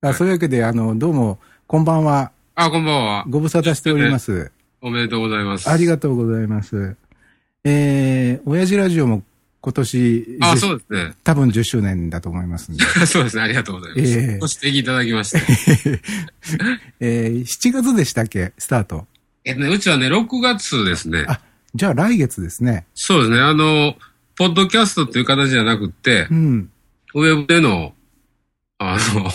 [0.00, 2.30] あそういうわけで、あの、どうも、こんばんは。
[2.54, 3.24] あ、こんばんは。
[3.28, 4.52] ご無沙汰しております。
[4.80, 5.68] おめでとうございます。
[5.68, 6.94] ありがとうございます。
[7.64, 9.24] えー、親父ラジオも
[9.60, 11.14] 今年、あ、10そうですね。
[11.24, 12.84] 多分10周年だと思いますんで。
[13.06, 13.42] そうですね。
[13.42, 14.00] ありがとうございます。
[14.02, 15.40] ええご指摘いただきまして。
[17.00, 18.52] えー、7月でしたっけ？
[18.56, 19.04] スタート。
[19.44, 21.24] えっとね、うちはね、6月ですね。
[21.26, 21.40] あ、
[21.74, 22.86] じゃあ来月ですね。
[22.94, 23.40] そうですね。
[23.40, 23.96] あの、
[24.36, 26.70] ポッドキャストっていう形じゃなくってう、ん。
[27.14, 27.94] ウェブでの、
[28.78, 29.28] あの、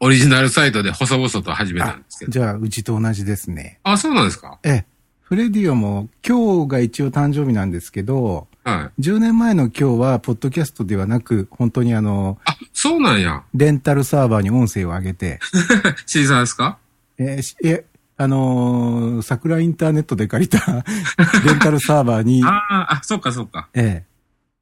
[0.00, 2.32] オリジナルサイトで細々と始めたんですけど。
[2.32, 3.80] じゃあ、うちと同じですね。
[3.82, 4.58] あ、そうなんですか？
[4.62, 4.86] ええ。
[5.22, 9.02] フレディオも今日が一応誕生日なんですけど、はい。
[9.02, 13.42] 10年前の今日は、ポッドキャストではなく、本当にあの、あ、そうなんや。
[13.54, 15.38] レンタルサーバーに音声を上げて、
[16.06, 16.78] シーサーですか？
[17.18, 17.84] えーしえ、
[18.16, 20.84] あのー桜インターネットで借りた
[21.44, 23.68] レンタルサーバーに、ああ、あ、そっかそっか。
[23.74, 24.06] ええ、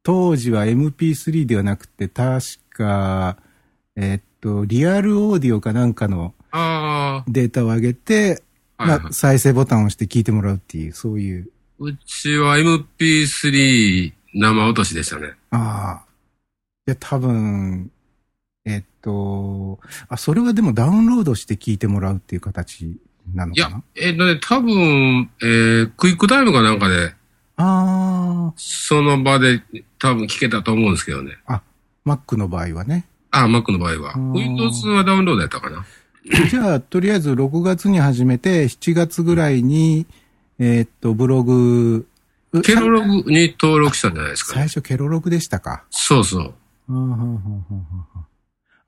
[0.02, 3.36] 当時は MP3 ではなくて、確か、
[3.96, 8.42] えーっと、リアルオーディオかなんかのあデータを上げて、
[8.76, 15.32] あ、はい、はいまあ、再生ボタンを押して聞いてもらうっていう、そういう、うちは MP3 生落としでしたね。
[15.50, 16.06] ああ。
[16.86, 17.90] いや、多分、
[18.64, 22.98] えっと、あ、それはでもダウンロードして聞いてもらうっていう形
[23.34, 27.14] なのいやかな、えっとね、多分、えー、クイックタイムかなんかで、
[27.58, 29.62] あその場で
[29.98, 31.38] 多分聞けたと思うんですけどね。
[31.46, 31.62] あ、
[32.04, 33.06] Mac の場合はね。
[33.44, 34.18] あ、Mac の場合はう。
[34.18, 35.84] ん Windows はダウンロードやったかな。
[36.50, 40.06] じゃあ、とりあえず6月に始めて、7月ぐらいに、
[40.58, 42.06] えーっと、ブログ、
[42.52, 44.68] うケロログに登録したんじゃないですか、ね。
[44.68, 45.84] 最初ケロログでしたか。
[45.90, 46.54] そうそう。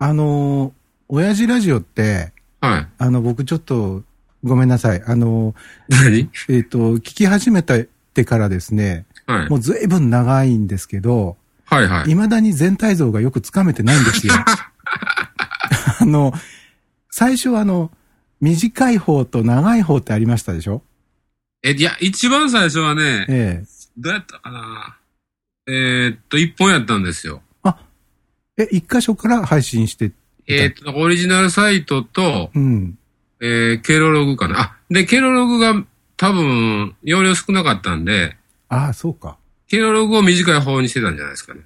[0.01, 0.73] あのー、
[1.09, 2.89] 親父ラジオって、はい。
[2.99, 4.03] あの、僕ちょっと、
[4.45, 5.03] ごめんなさい。
[5.05, 5.55] あの
[5.89, 6.29] 何？
[6.29, 7.89] ー、えーっと、聞き始めて
[8.25, 9.57] からですね、はいも。
[9.57, 11.37] う随分長いんですけど、
[11.71, 12.05] はいはい。
[12.05, 14.33] 未だに全体像がよくつかめてないんですよ。
[16.01, 16.33] あの、
[17.11, 17.91] 最初はあの、
[18.41, 20.83] 短い方と長い方ってありましたでしょ？
[21.63, 23.65] え、いや、一番最初はね、え
[23.97, 24.97] どうやったかな？
[25.67, 27.43] えーっと、一本やったんですよ。
[28.57, 28.63] え。
[28.63, 30.13] え、一箇所から配信して、
[30.47, 32.99] えーっと、オリジナルサイトと、うん。
[33.41, 34.61] えー、ケロログかな。
[34.61, 35.85] あ、で、ケロログが
[36.17, 38.37] 多分、容量少なかったんで、
[38.69, 39.37] ああ、そうか。
[39.69, 41.61] ケロログを短い方にしてたんじゃないですかね。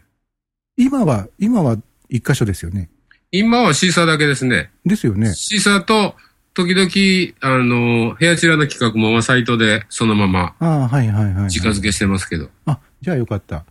[0.76, 1.76] 今は、今は
[2.08, 2.90] 一箇所ですよね。
[3.30, 4.70] 今はシーサーだけですね。
[4.84, 5.32] ですよね。
[5.34, 6.16] シーサーと、
[6.54, 11.50] 時々、あの、部屋チラの企画もサイトでそのままああ、はいはいはい、はい。
[11.50, 12.50] 近づけしてますけど。
[12.66, 13.64] あ、じゃあよかった。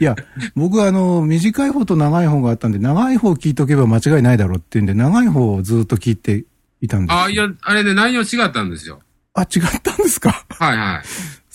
[0.00, 0.14] いや、
[0.54, 6.44] 僕はあの、短い方と長い方があったんで、長い方聞いとけば間違いないだろうっていうんで、長い方をずっと聞いて
[6.80, 7.22] いたんですよ。
[7.22, 9.00] あ、いや、あれね、内容違ったんですよ。
[9.34, 10.44] あ、違ったんですか？
[10.50, 11.02] はいはい。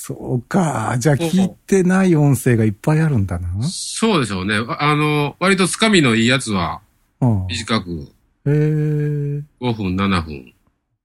[0.07, 0.95] そうか。
[0.99, 3.61] じゃあ聞いてない音声がいっぱいあるんだな。
[3.63, 4.55] そうでしょうね。
[4.55, 6.79] ああの、割とつかみのいいやつは
[7.19, 8.09] 短く
[8.45, 8.49] え。
[8.49, 10.53] 5分、7分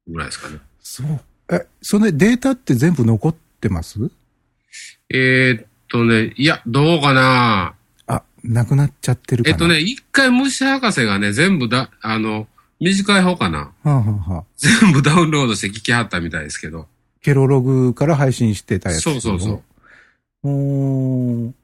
[0.07, 0.59] ぐらいですかね。
[0.81, 1.21] そう。
[1.51, 3.99] え、それデータって全部残ってます？
[5.13, 7.75] えーっとね、いや、どうかな
[8.07, 9.53] あ、なくなっちゃってるかな。
[9.53, 12.47] えっとね、一回虫博士がね、全部だ、あの、
[12.79, 13.59] 短い方かな。
[13.59, 16.87] はあ、はあはあ、全部ダウンロードして聞きはったみたいですけど。
[17.23, 19.03] ケロログから配信してたやつ。
[19.03, 19.63] そうそうそ
[20.45, 21.49] う。
[21.49, 21.55] う。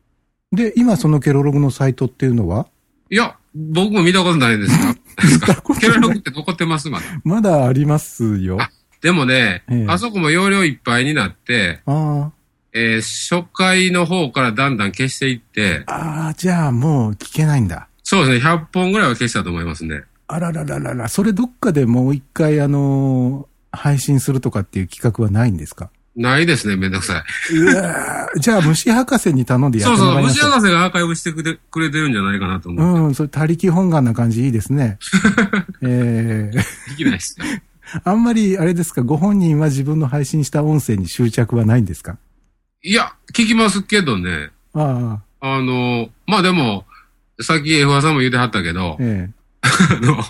[0.53, 2.67] で、今そのケロログのサイトっていうのは？
[3.11, 4.95] いや、僕も見たことないんですが。
[5.25, 7.05] 見たことケロログって残ってますまだ。
[7.25, 8.59] まだありますよ。
[8.61, 8.71] あ
[9.01, 12.31] でもね、ええあそこも容量いっぱいになって、あ
[12.73, 15.93] えー初回の方からだんだん消していって、あ。
[15.95, 17.89] ああ、じゃあもう聞けないんだ。
[18.05, 20.03] そうですね、100本ぐらいは消したと思いますね。
[20.29, 25.91] あららららら、それどっかでもう一回あのー配信するとかっていう企画はないんですか？
[26.17, 27.55] ないですね、めんどくさい。
[27.57, 33.07] うわーじゃあ虫博士に頼んでやっそうそう、てもらいます虫博士がアーカイブしてくれくれてるんじゃないかなと思う。
[33.07, 34.99] うん、それ、他力本願な感じいいですね。
[35.83, 36.57] ええ
[36.91, 37.47] できないですよ。
[38.05, 42.19] あんまり、あれですか、ご本人は自分の配信した音声に執着はないんですか？
[42.83, 44.51] いや、聞きますけどね。
[44.75, 46.85] ああ、あの、まあでも、
[47.41, 49.35] さっき F さんも言ってはったけど、ええ。
[49.63, 50.25] あの、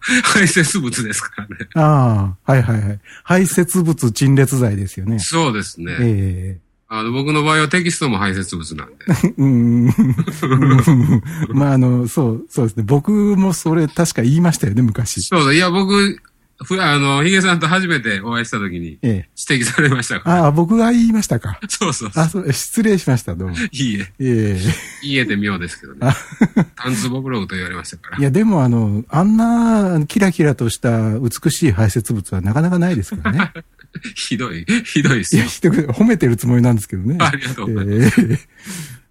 [0.24, 1.56] 排泄物ですからね。
[1.74, 3.00] ああ、はいはいはい。
[3.24, 5.18] 排泄物陳列剤ですよね。
[5.18, 5.96] そうですね。
[6.00, 6.58] え
[6.90, 8.94] あの、僕の場合はテキストも排泄物なんで。
[9.08, 11.22] え うーん。
[11.52, 12.82] まあ、あの、そう、そうですね。
[12.86, 15.20] 僕もそれ確か言いましたよね、昔。
[15.22, 15.54] そうそう。
[15.54, 16.18] いや、僕、
[16.64, 19.28] ふあの、ヒゲさんと初めてお会いした時にええ。
[19.48, 20.42] 指摘されましたから。
[20.44, 21.60] ああ、僕が言いましたか。
[21.68, 22.24] そうそうそう。
[22.24, 23.56] あ、そう、失礼しました、どうも。
[23.56, 24.12] いいえ。
[24.18, 24.60] え
[25.02, 26.16] いいえって妙ですけどねあ。
[26.74, 28.20] 単壺ブログと言われましたからえ。
[28.20, 28.24] い。
[28.24, 33.52] や、でもあの、あんなキラキラとした美しい排泄物はなかなかないですからね。
[34.16, 35.50] ひどい、ひどいですよいや、。
[35.50, 37.18] してくれ褒めてるつもりなんですけどね。
[37.20, 38.20] ありがとうございます。
[38.20, 38.38] ええ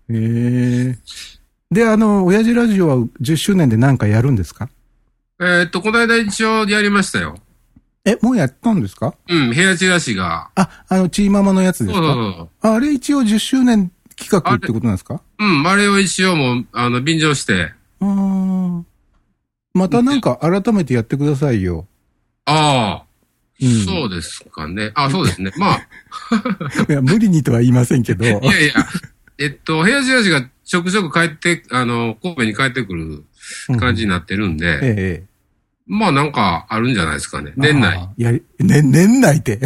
[0.10, 0.98] ええ
[1.70, 4.70] で、あの、親父ラジオは10周年で何かやるんですか？
[5.39, 7.38] えーっと、この間一応やりましたよ。
[8.06, 9.13] え、もうやったんですか？
[9.30, 10.50] うん、部屋チラシが。
[10.56, 12.06] あ、あの、チーママのやつそうですか？
[12.13, 12.50] そうそう。
[12.62, 15.22] ああれ一応10周年企画ってことなんですか？
[15.39, 17.72] うん、あれを一応もう、あの、便乗して。
[18.00, 18.07] うー
[18.80, 18.86] ん。
[19.74, 21.88] またなんか改めてやってくださいよ。
[22.45, 23.06] ああ、
[23.62, 24.92] うんそうですかね。
[24.95, 25.51] あそうですね。
[25.57, 25.80] まあ、
[26.89, 28.24] いや、無理にとは言いませんけど。
[28.25, 28.74] いやいや、
[29.38, 33.24] えっと、部屋チラシがちょくちょく帰って、あの、神戸に帰ってくる
[33.80, 35.24] 感じになってるんで、ええ。
[35.90, 37.54] まあなんかあるんじゃないですかね。
[37.56, 37.98] 年内。
[37.98, 38.24] あー。
[38.24, 39.58] やり、ね、年内って？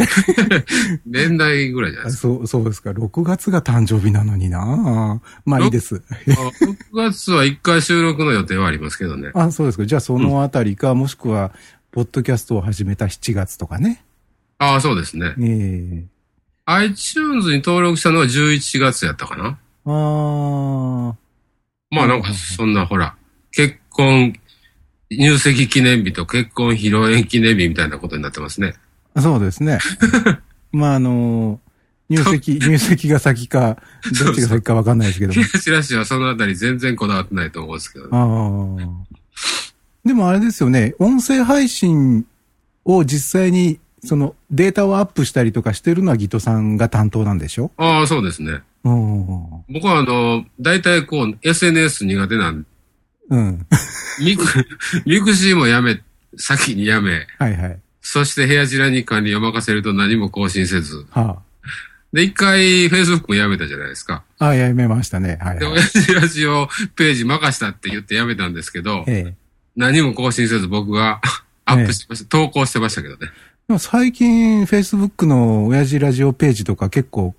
[1.04, 2.22] 年内ぐらいじゃないですか。
[2.22, 2.90] そう、そうですか。
[2.90, 6.00] 6月が誕生日なのになまあいいです。
[6.08, 9.32] あ6月は1回収録の予定はありますけどね。
[9.34, 9.84] あ、そうですか。
[9.84, 11.50] じゃあそのあたりか、もしくは、
[11.90, 14.04] ポッドキャストを始めた7月とかね。
[14.58, 15.34] ああ、そうですね。
[15.40, 16.04] ええ
[16.66, 19.58] iTunes に登録したのは11月やったかな。
[19.84, 21.16] ああ、
[21.90, 23.14] まあなんか、そんなほら、
[23.50, 24.34] 結婚、
[25.10, 28.74] 入籍記念日と結婚披露宴記念日みたいなことになってますね。
[29.20, 29.78] そうですね。
[30.72, 31.60] まああの、
[32.08, 33.76] 入籍、入籍が先か、
[34.24, 35.44] どっちが先かわかんないですけども。
[35.60, 38.10] チラシはそのあたり全然こだわってないと思うんですけど、ね。
[38.12, 39.12] ああ。
[40.04, 42.26] でもあれですよね、音声配信
[42.84, 47.70] を実際に、そのデータをアップしたりとかしてるのはギトさんが担当なんでしょ？
[47.76, 48.60] ああ、そうですね。
[48.84, 49.36] うん。
[49.72, 52.68] 僕はあの、大体こう、SNS 苦手なんで、
[53.30, 53.66] うん。
[54.20, 54.44] ミク、
[55.06, 56.02] ミクシーもやめ、
[56.36, 57.78] 先にやめ、はいはい。
[58.00, 61.06] そして部屋チラに管理を任せると何も更新せず。
[61.10, 61.38] は
[62.12, 64.24] で、一回 Facebook もやめたじゃないですか。
[64.38, 64.48] あ。
[64.48, 65.38] あ、やめましたね。
[65.40, 65.74] はい、で、はい。
[65.78, 69.34] 親父ラジオページ任したって言ってやめたんですけど、ええ。
[69.76, 71.20] 何も更新せず僕が
[71.64, 72.28] アップしてました。
[72.28, 73.28] 投稿してましたけどね。
[73.68, 77.34] でも最近、Facebook の親父ラジオページとか結構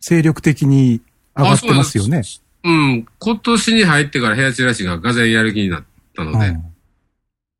[0.00, 1.00] 精力的に
[1.36, 2.22] 上がってますよね。
[2.64, 3.06] うん。
[3.18, 5.84] 今年に入ってから部屋チラシががぜんやる気になっ
[6.16, 6.56] たので、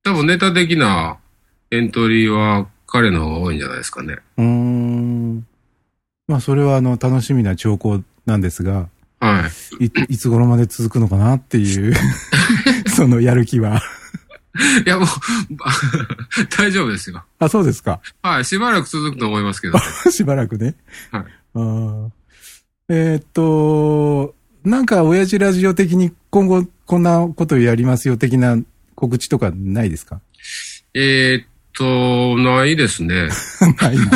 [0.02, 1.18] 多分ネタ的な
[1.70, 4.16] エントリーは彼の方が多いんじゃないですかね。
[4.36, 5.46] うん。
[6.26, 8.88] まあ、それはあの、楽しみな兆候なんですが、
[9.20, 9.50] は
[9.80, 9.84] い。
[9.84, 11.94] い、いつ頃まで続くのかなっていう、
[12.94, 13.82] そのやる気は。
[14.84, 15.08] いや、もう、
[16.56, 17.24] 大丈夫ですよ。
[17.38, 18.00] あ、そうですか。
[18.22, 18.44] はい。
[18.44, 19.80] しばらく続くと思いますけど、ね。
[20.10, 20.74] しばらくね。
[21.10, 21.24] はい
[21.54, 22.10] あー
[22.90, 24.34] えーっと、
[24.64, 28.56] なんか、親父ラジオ的に今後こんなことやりますよ的な
[28.94, 30.20] 告知とかないですか？
[30.94, 33.28] えーっと、ないですね。
[33.80, 34.04] ないな。
[34.04, 34.08] う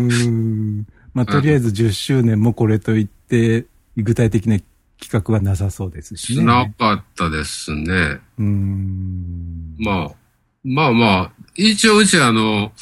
[0.00, 0.86] ーん。
[1.12, 3.66] まあ、とりあえず10周年もこれといって、
[3.96, 4.58] 具体的な
[5.00, 6.44] 企画はなさそうですしね。
[6.44, 8.20] なかったですね。
[8.38, 9.76] うーん。
[9.78, 10.10] まあ、
[10.64, 12.72] まあまあ、一応うちはあの、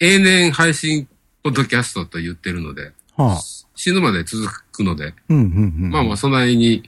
[0.00, 1.08] 永年配信
[1.42, 3.40] ポッドキャストと言ってるので、はあ。
[3.74, 5.44] 死ぬまで続くので、うん、うん、
[5.84, 5.90] うん。
[5.90, 6.82] まあまあ、そんなに、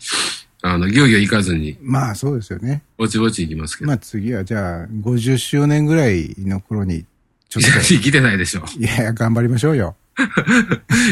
[0.62, 2.82] あの、ぎょうぎょういかずに、まあ、そうですよね。
[2.97, 3.88] ぼちぼちいきますけど。
[3.88, 7.05] まあ、次はじゃあ、50周年ぐらいの頃に、
[7.49, 8.61] ちょっいや、 来てないでしょ。
[8.61, 9.97] と、いやいや、頑張りましょうよ。
[10.17, 10.23] い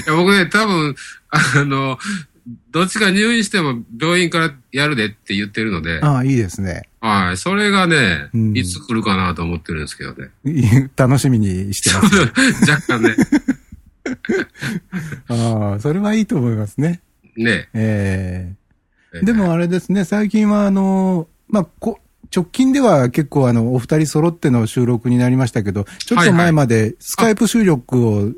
[0.09, 0.95] や、僕ね、多分、
[1.31, 1.99] あの、
[2.71, 6.89] どっちか入院しても病院からやるでって言ってるので、ああ、いいですね。
[7.01, 7.37] はい。
[7.37, 10.31] それがね、うんいつ来るかなと思ってるんですけどね。
[10.45, 12.71] いい楽しみにしてます。
[12.71, 13.17] 若干ね。
[15.29, 17.01] ああ、それはいいと思いますね。
[17.37, 17.69] ね。
[17.75, 18.53] え
[19.15, 22.01] ええでもあれですね、最近はあの、まあ、こ、
[22.35, 28.33] 直近では結構あの、お二人揃っての収録になりましたけど、ちょっと前までスカイプ収録を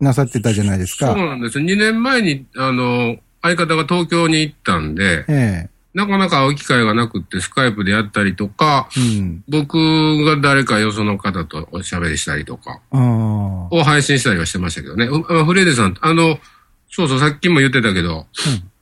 [0.00, 1.16] なさってたじゃないですそうか。
[1.16, 1.58] なんです。
[1.58, 3.16] 2年前に、あの、
[3.48, 9.44] 相方が東京に行ったんで、えなかなか会う機会がなくって、スカイプでやったりとか、えうん。
[9.48, 9.78] 僕
[10.24, 12.82] が誰かよその方とおしゃべりしたりとか。
[12.92, 15.06] を配信したりはしてましたけどね。
[15.06, 16.38] フレディさん、あの、
[16.90, 18.26] そうそう、さっきも言ってたけど、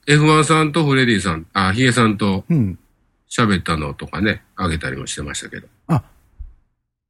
[0.08, 2.78] F1 さんとフレディさん、あ、ヒゲさんとうん。
[3.30, 5.66] 喋ったのとかね、あげたりもしてましたけど。
[5.88, 6.02] あ、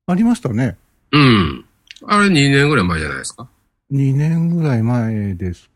[0.07, 0.77] ありましたね。
[1.13, 1.65] うん。
[2.07, 3.49] あれ2年ぐらい前じゃないですか
[3.93, 5.74] ？2年ぐらい前ですか。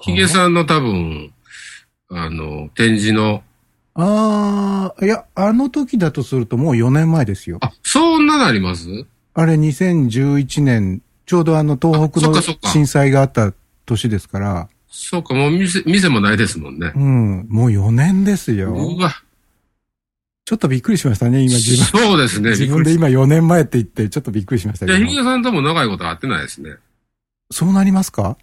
[0.00, 1.32] ヒゲさんの多分、
[2.10, 3.42] あの、展示の、
[3.94, 7.58] ああ、いや、あの時だとするともう4年前ですよ。
[7.60, 8.88] あ、そんなのあります？
[9.34, 12.34] あれ2011年、ちょうどあの東北の
[12.70, 13.52] 震災があった
[13.86, 16.92] 年ですから、そうか、もう店、店もないですもんね。
[16.94, 18.72] うん、もう4年ですよ。
[18.74, 19.12] うわ、
[20.44, 22.00] ちょっとびっくりしましたね、今自分。
[22.02, 22.50] そうですね。
[22.50, 25.22] 自分で今4年前って言って、ちょっとびっくりしましたけりしたいや、ヒど。
[25.22, 26.76] ゲさんとも長いこと会ってないですね。
[27.50, 28.36] そうなりますか？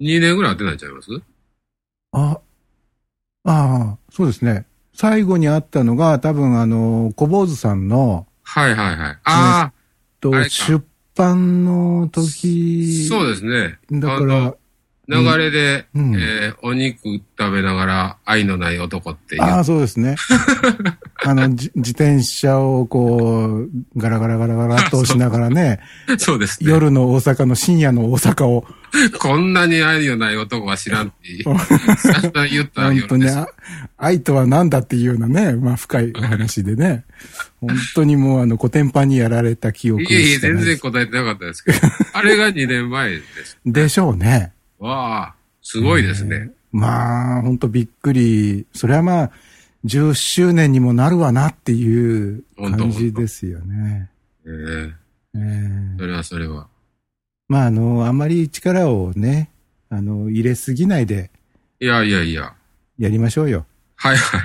[0.00, 1.10] 2年ぐらい会ってないんちゃいます？
[2.12, 2.40] あ、
[3.44, 4.66] ああ、そうですね。
[4.94, 9.18] 最後に会ったのが多分あの、小坊主さんの、はいはいはい。
[9.24, 9.72] あ
[10.20, 13.78] とあれか出版のあ、時、そうですね。
[13.92, 14.54] だから、
[15.10, 19.42] 流れで、うんえーお肉食べながら愛のない男っていう。
[19.42, 20.16] ああ、そうですね。
[21.24, 25.80] あの、じ自転車をこう、ガラガラガラガラっと押しながらね、
[26.18, 26.70] そうですね。
[26.70, 28.66] 夜の大阪の深夜の大阪を、
[29.18, 31.14] こんなに愛のない男は知らんって
[32.50, 33.26] 言った本当に、
[33.96, 37.04] 愛とは何だっていうようなね、まあ深いお話でね、
[37.60, 41.78] 本当にもうあの、コテンパンにやられた記憶いえいえ、全然答えてなかったですけど。
[42.12, 43.58] あれが2年前です。
[43.64, 44.52] でしょうね。
[44.80, 46.50] わあ、すごいですね。
[46.72, 48.66] まあ、本当びっくり。
[48.72, 49.30] それはまあ、
[49.84, 54.10] 10周年にもなるわなっていう感じですよね。
[54.44, 54.92] えー
[55.32, 56.66] ええそれはそれは。
[57.46, 59.50] まあ、あの、あんまり力をね、
[59.88, 61.30] あの、入れすぎないで
[61.78, 62.54] いやいやいや。
[62.98, 63.64] やりましょうよ。
[63.96, 64.42] はいはい。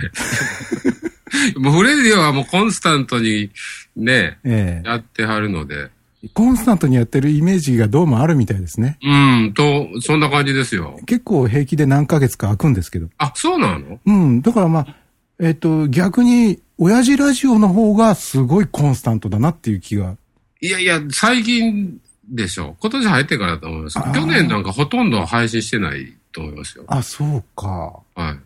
[1.59, 3.51] もうフレディはもうコンスタントに
[3.95, 5.89] ね、ええやってはるので。
[6.33, 8.97] コンスタントにやってるイメージがどうもあるみたいですね。
[9.03, 9.07] う
[9.47, 10.99] ん、と、そんな感じですよ。
[11.05, 13.07] 結構平気で何ヶ月か空くんですけど。
[13.17, 13.99] あ、そうなの？
[14.05, 14.41] うん。
[14.41, 14.95] だからまあ、
[15.39, 20.17] えっ、と、逆に、親父ラジオの方がすごいコンスタントだなっていう気が。
[20.61, 22.75] いやいや、最近でしょ。
[22.79, 23.99] 今年入ってからだと思います。
[23.99, 26.83] 去年なんかほとんど配信してないと思いますよ。
[26.87, 27.67] あ、そうか。
[28.15, 28.39] はい。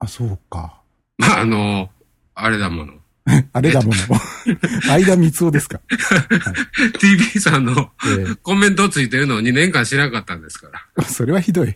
[0.00, 0.80] あ、そうか。
[1.18, 1.88] まあ、あの、
[2.34, 2.92] あれだもの。
[3.52, 3.94] あれだもの。
[4.82, 5.80] 相田光夫ですか。
[7.00, 10.80] TV さんのえコメントついてるのを2年間知らなかったんですから。
[11.00, 11.68] えそれはひどい。
[11.68, 11.70] い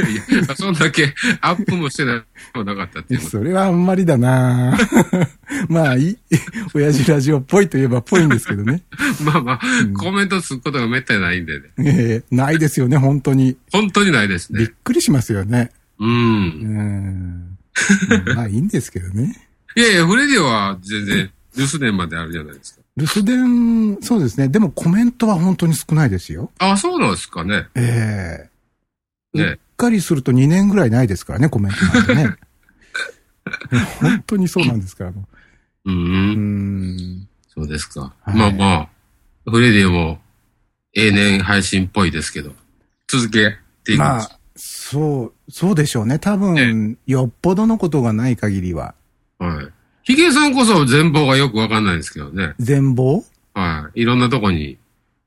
[0.00, 0.14] やい
[0.46, 2.22] や、そんだけアップもしてない
[2.56, 3.28] もなかったっていうの。
[3.28, 4.78] それはあんまりだな
[5.68, 6.18] まあ、いい、
[6.74, 8.84] 親父ラジオっぽいといえばっぽいんですけどね。
[9.24, 9.60] まあまあ、
[9.96, 11.66] コメントつくことがめったにないんでね。
[11.80, 13.56] ええないですよね、本当に。
[13.72, 14.74] 本当にないですびっね。
[14.84, 15.72] くりしますよね。
[15.98, 16.06] う。
[16.06, 16.12] うん
[16.46, 17.58] ん。
[18.36, 19.47] まあ、いいんですけどね。
[19.78, 22.82] いやいや、フレディは全然、留守電まであるじゃないですか。
[22.96, 24.48] 留守電、そうですね。
[24.48, 26.50] でもコメントは本当に少ないですよ。
[26.58, 27.68] あ、そうなんですかね。
[27.76, 28.50] ええ
[29.34, 32.36] うねっかりすると2年ぐらいないですからね、コメントなんてね。
[34.00, 35.10] 本当にそうなんですから。
[35.10, 35.14] う。
[35.84, 37.28] うんん。
[37.54, 38.12] そうですか。
[38.22, 38.74] はいまあま
[39.46, 40.20] あ、フレディも、
[40.94, 42.52] 永年配信っぽいですけど、
[43.06, 44.18] 続けていきま。
[44.18, 46.18] あ、そう、そうでしょうね。
[46.18, 48.96] 多分、よっぽどのことがない限りは。
[49.38, 49.68] はい。
[50.02, 52.54] ヒゲさんこそ全貌がよくわかんないんですけどね。
[52.58, 53.22] 全貌
[53.54, 54.02] はい。
[54.02, 54.78] いろんなとこに。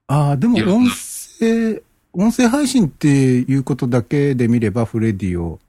[0.08, 1.82] ああ、でも音声、
[2.14, 5.60] 音声配信っていうことだけで見れば、フレディオ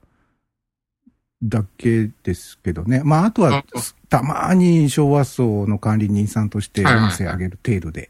[1.43, 3.01] だけですけどね。
[3.03, 3.63] まあ、あとはあ、
[4.09, 8.09] たまに昭和層の管理人さんとしてはいはいはい音声上げる程度で。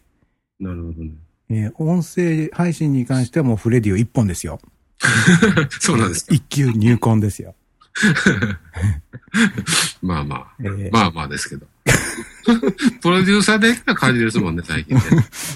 [0.59, 1.11] なるほどね。
[1.49, 4.59] えー音声配信に関してはもうフレディオ一本ですよ。
[5.81, 6.33] そうなんですか。
[6.33, 7.55] 一級入魂ですよ。
[10.01, 10.47] まあまあ。
[10.59, 11.67] えーまあまあですけど。
[13.01, 15.01] プロデューサー的な感じですもんね、最近ね。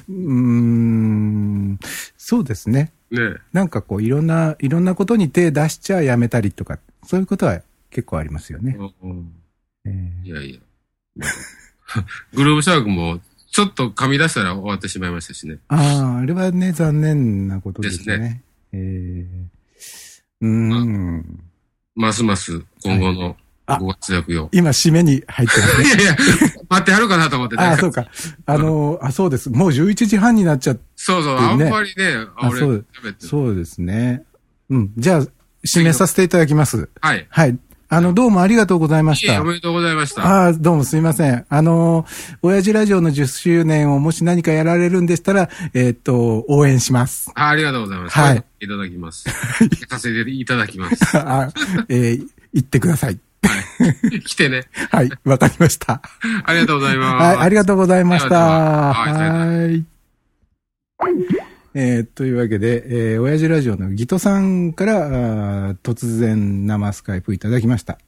[0.10, 1.79] うーん、
[2.17, 2.91] そうですね。
[3.12, 8.77] ねなんかこう、いろんな、いろんなことに手出しちゃやめたりとか、そういうことは結構ありますよね。
[9.01, 9.32] うん
[9.86, 10.60] えーいやいや。
[12.34, 15.58] グルーブシャークも、ちょっと噛み出したら終わってしまいましたしね。
[15.70, 18.44] ああ、あれはね、残念なことですね。
[18.72, 21.46] ですえー、うーん。
[21.97, 23.35] ますます今後の
[23.65, 24.49] あご活躍を。
[24.53, 25.83] 今、締めに入ってますね。
[25.87, 26.17] いやいや、
[26.69, 27.63] 待ってはるかなと思ってね。
[27.63, 28.07] ああ、そうか。
[28.45, 29.49] あの、あ、そうです。
[29.49, 32.59] もう11時半になっちゃっそうそう、あんまりね、あ俺。
[33.19, 34.23] そうですね。
[34.69, 34.91] うん。
[34.97, 35.27] じゃあ、
[35.65, 36.87] 締めさせていただきます。
[37.01, 37.27] はい。
[37.29, 37.57] はい。
[37.89, 39.46] あの、どうもありがとうございましたいえ、お。
[39.46, 40.25] めでとうございました。
[40.25, 41.46] ああ、どうもすいません。
[41.48, 42.06] あの、
[42.41, 47.32] 親父ラジオの10周年をもし何かやられるんでしたら、えーっと、応援します。
[47.36, 48.17] あありがとうございます。
[48.17, 48.44] はい。
[48.60, 49.29] いただきます。
[49.29, 50.98] 聞かせていただきます。
[51.17, 51.50] あ
[51.89, 53.20] えー言ってください。
[53.44, 54.22] はい。
[54.22, 54.65] 来てね。
[54.89, 56.01] はい、わかりました。
[56.44, 57.38] ありがとうございます。
[57.38, 58.36] はい、ありがとうございました。
[58.36, 59.86] はいはい。
[61.79, 68.00] えーというわけで、えー、親父ラジオのギトさんから、突然生スカイプいただきました。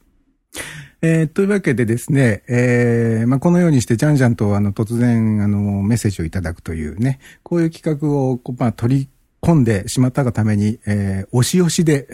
[1.02, 9.08] えーというわけでですね、えーまあ、このようにして、じゃんじゃんと、あの、突然、あの、メッセージをいただくというね、こういう企画を、こうまあ、取り
[9.40, 12.06] 込んでしまったがために、えー、押し押しで、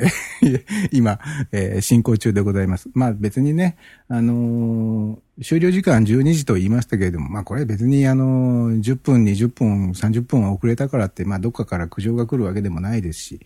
[0.93, 1.19] 今、
[1.53, 2.89] えー進行中でございます。
[2.95, 3.77] まあ、別にね、
[4.09, 13.41] あのー終了時間12時と言いましたけれども、まあ、これ別に、あのー10分、20分、30分は遅れたからって、まあ、どっかから苦情が来るわけでもないですし、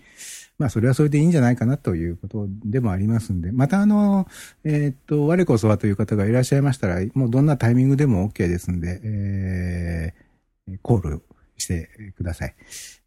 [0.58, 4.28] まあ、それはそれでいいんじゃないかなということでもありますんで、またあの、
[4.62, 11.22] えーっと、我こそはという方がいらっしゃいましたら、もうどんなタイミングでも OK ですんで、えー、コール
[11.56, 12.54] してください。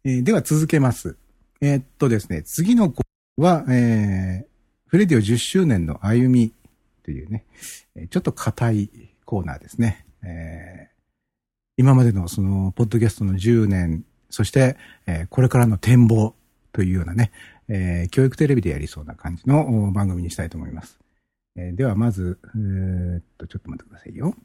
[0.06, 1.16] えーでは続けます。
[1.62, 3.04] えーっとですね、次のコー
[3.38, 4.46] ルは、えー、
[4.86, 6.52] フレディオ10周年の歩み
[7.02, 7.46] というね、
[8.10, 8.90] ちょっと硬い
[9.24, 10.06] コーナーですね。
[10.22, 10.94] えー
[11.76, 16.34] 今までのその、ポッドキャストの10年、そして、えーこれからの展望
[16.72, 17.32] というようなね、
[17.68, 20.98] えー、教育テレビでやりそうな感じの番組にしたいと思います。
[21.56, 24.36] えー、ではまず、えー、っと、ちょっと待ってくださいよ。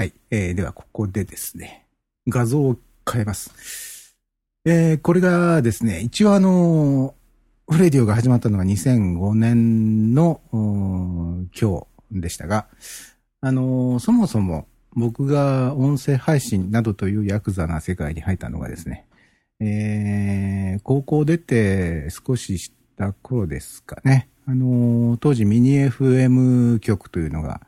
[0.00, 0.14] はい。
[0.30, 1.84] えー、では、ここでですね、
[2.26, 4.16] 画像を変えます。
[4.64, 7.14] えー、これがですね、一応あの、
[7.68, 12.66] フレディオが始まったのは2005年の今日でしたが、
[13.42, 19.04] あの、そもそも僕が音声配信などというヤクザな世界に入ったのがですね、
[19.60, 24.30] えー、高校出て少しした頃ですかね。
[24.46, 27.60] あの、当時ミニ FM 局というのが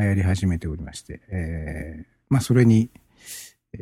[0.00, 2.90] 流行り始めておりまして、えー、まあそれに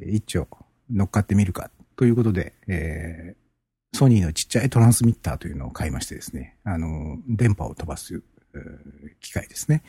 [0.08, 0.48] 一丁
[0.90, 8.22] 乗っかってみるかということで、えー、ソニーのちっちゃいトランスミッターというのを買いましてですね、あの、電波を飛ばす
[9.20, 9.82] 機械ですね。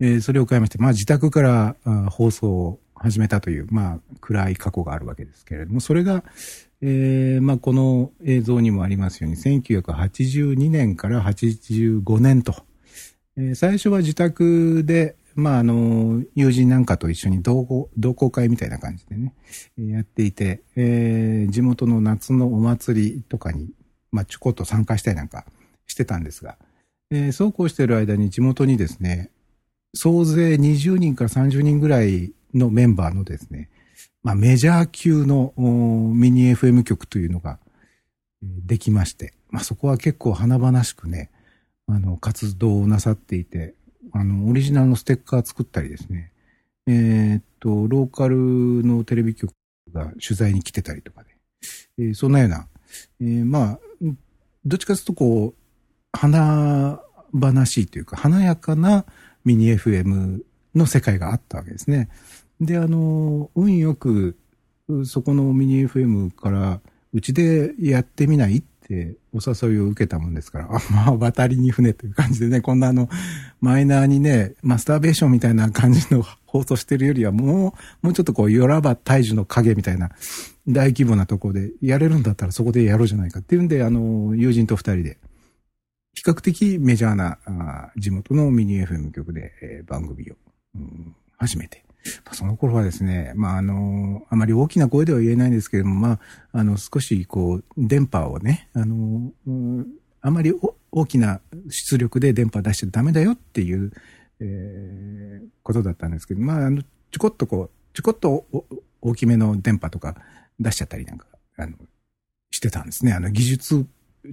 [0.00, 1.76] えー、それを買いまして、まあ自宅から
[2.10, 6.24] 放送を始めたという、まあ暗い過去があるわけですけれども、それが、
[6.80, 12.54] えー、まあこの映像にもありますように、1982年から85年と、
[13.36, 19.34] えー、最初は自宅でまあ、あの、友人なんかと一緒に同行、同好会みたいな感じでね、
[19.76, 23.70] やっていて、えー、地元の夏のお祭りとかに、
[24.10, 25.44] まあ、ちょこっと参加したりなんか
[25.86, 26.56] してたんですが、
[27.10, 29.30] えー、そうこうしてる間に地元にですね、
[29.94, 33.68] 総勢20人から30人ぐらいのメンバーのですね、
[34.22, 37.58] まあ、メジャー級のミニ FM 局というのが
[38.42, 41.30] できまして、まあ、そこは結構華々しくね、
[41.86, 43.74] あの、活動をなさっていて、
[44.12, 46.32] あの、オリジナルのステッカー作ったりですね、
[46.86, 49.52] えー、っと、ローカルのテレビ局
[49.92, 51.30] が取材に来てたりとかで、
[51.98, 52.68] えー、そんなような、
[53.20, 53.80] えー、まあ、
[54.64, 55.54] どっちかというとこう、
[56.12, 59.04] 華々しいというか、華やかな
[59.44, 60.42] ミニ FM
[60.74, 62.08] の世界があったわけですね。
[62.60, 64.36] で、あの、運よく、
[65.04, 66.80] そこのミニ FM から、
[67.12, 73.08] うちでやってみないってお誘いを受けたもんですから、あ、 まあ、渡りに船という感じでね、こんなあの、
[73.60, 80.10] マイナーにね、マスターベーションみたいな感じの放送してるよりは、もう、もうちょっとこう、よらば大樹の影みたいな、
[80.68, 85.18] 大規模なところで、やれるんだったらそこでやろうじゃないかっていうんで、あの、友人と二人で、
[86.14, 90.34] 比較的メジャーな、あ地元のミニ FM 局で、えー、番組を、
[90.74, 91.84] うん、始めて、
[92.32, 96.18] その頃はですね、まあ、あの、あまり大きな声では言えないんですけれども、まあ、
[96.52, 99.86] あの、少し、こう、電波をね、あの、うん、
[100.20, 100.52] あまり
[100.90, 103.92] 大きな出力で電波出しちゃダメだよっていう、
[104.40, 108.46] えー、ことだったんですけど、まあ、あの、ちょこっとこう、ちょこっと
[109.00, 110.16] 大きめの電波とか
[110.58, 111.76] 出しちゃったりなんか、あの、
[112.50, 113.12] してたんですね。
[113.12, 113.86] あの、技術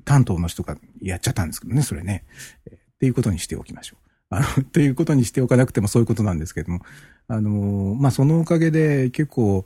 [0.05, 2.25] 担当の人がやっちゃったんですけどね、それね。
[2.65, 4.08] えー、っていうことにしておきましょう。
[4.29, 6.81] あの、 ということにしておかなくてもそういうことなんですけども、
[7.27, 9.65] あの、まあ、そのおかげで結構、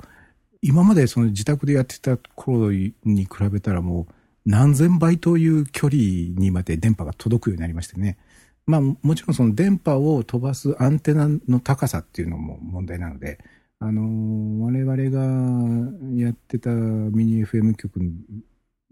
[0.62, 4.14] 今までその自宅でやってた頃に比べたらもう
[4.46, 8.18] 何千倍という距離にまで電波が届くようになりましてね。
[8.66, 13.40] まあもちろんその電波を飛ばすアンテナの高さっていうのも問題なので、
[13.80, 18.00] あの、我々がやってたミニ FM 局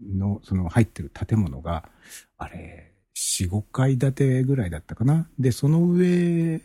[0.02, 1.88] のその入ってる建物が、
[2.36, 2.91] あれ、
[3.22, 5.28] 4、5階建てぐらいだったかな。
[5.38, 6.60] で、その上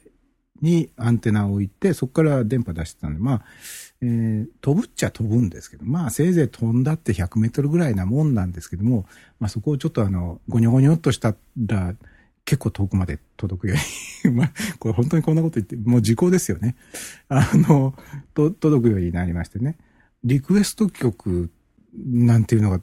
[0.61, 3.41] にアンテナを置いて、そこから電波出してたんで、まあ、
[4.01, 9.05] えー、飛ぶっちゃ飛ぶんですけど、まあ、せいぜい飛んだって100メートルぐらいなもんなんですけども、
[9.39, 11.95] まあ、そこをちょっとあの、ゴニョゴニョっとしたら、
[12.45, 13.75] 結構遠くまで届くよ
[14.23, 16.75] うに まあ、これ本当にこんなこと言って、もう時効ですよね。
[17.27, 17.93] あの、
[18.33, 19.77] と、届くようになりましてね。
[20.23, 21.51] リクエスト曲
[21.93, 22.81] なんていうのが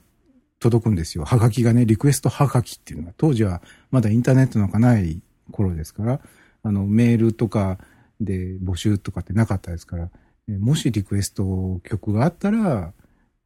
[0.59, 1.25] 届くんですよ。
[1.25, 6.19] はがきがね、リクエストはがきっていうのが、当時はまだインターネットなんかない頃ですから、
[6.63, 7.77] あの、メールとか
[8.19, 10.09] で募集とかってなかったですから、
[10.47, 12.93] もしリクエスト曲があったら、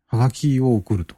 [0.08, 1.16] はがきを送ると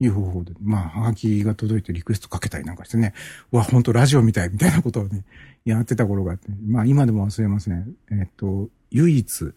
[0.00, 3.14] いう方法で、まあ、はがきが届いてリクエストかけたりなんかしてね、
[3.52, 5.24] うわ、ほんとラジオみたいみたいなことをね、
[5.64, 7.94] やってた頃があって、まあ今でも忘れません。
[8.10, 9.52] えっと、唯一、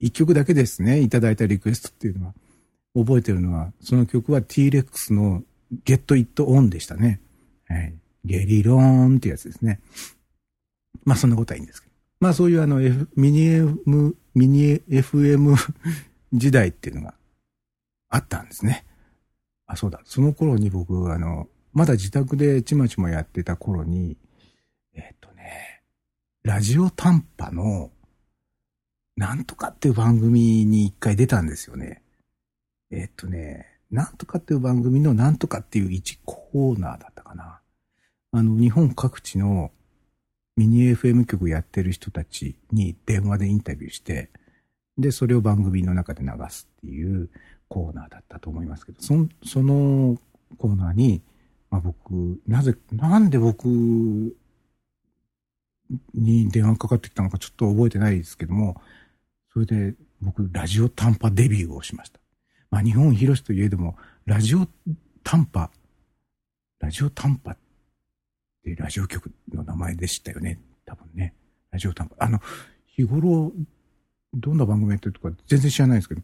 [0.00, 2.34] 一曲だけですね、いただいたリクエストっていうのは、
[2.94, 5.42] 覚えてるのは、その曲は T-Rex の
[5.84, 7.20] Get It On でしたね。
[7.68, 7.94] はい。
[8.24, 9.80] ゲリローンってやつですね。
[11.04, 11.94] まあそんなことはいいんですけど。
[12.20, 13.80] まあそういうあの、F、ミニ M、
[14.34, 15.56] ミニ FM
[16.32, 17.14] 時代っていうのが
[18.08, 18.84] あったんですね。
[19.66, 20.00] あ、そうだ。
[20.04, 24.16] その頃に僕、あの、まだ自宅でちまちまやってた頃に、
[24.94, 25.82] えっとね、
[26.42, 27.90] ラジオ短波の、
[29.16, 32.01] なんとかっていう番組に一回出たんですよね。
[32.92, 37.60] えっとね、なんとかっていう番組のなんとかっていう1コーナーだったかな。
[38.32, 39.70] あの、日本各地の
[40.56, 44.30] ミニ FM 局やってる人たちに電話でインタビューして、
[44.98, 47.30] で、それを番組の中で流すっていう
[47.68, 50.18] コーナーだったと思いますけど、そその
[50.58, 51.22] コーナーに、
[51.70, 53.66] まあ僕、なぜ、なんで僕
[56.14, 58.80] に電話かかってきたのかちょっと覚えてないですけども、
[59.52, 62.21] それで僕、ラジオ短波デビューをしました。
[62.72, 64.66] まあ日本広しといえども、ラジオ
[65.22, 65.70] 短波、
[66.80, 67.56] ラジオ短波っ
[68.64, 70.58] てラジオ局の名前でしたよね。
[70.86, 71.34] 多分ね。
[71.70, 72.16] ラジオ短波。
[72.18, 72.40] あの、
[72.86, 73.52] 日頃、
[74.32, 76.22] どんな番組やってるとか全然知らないですけど、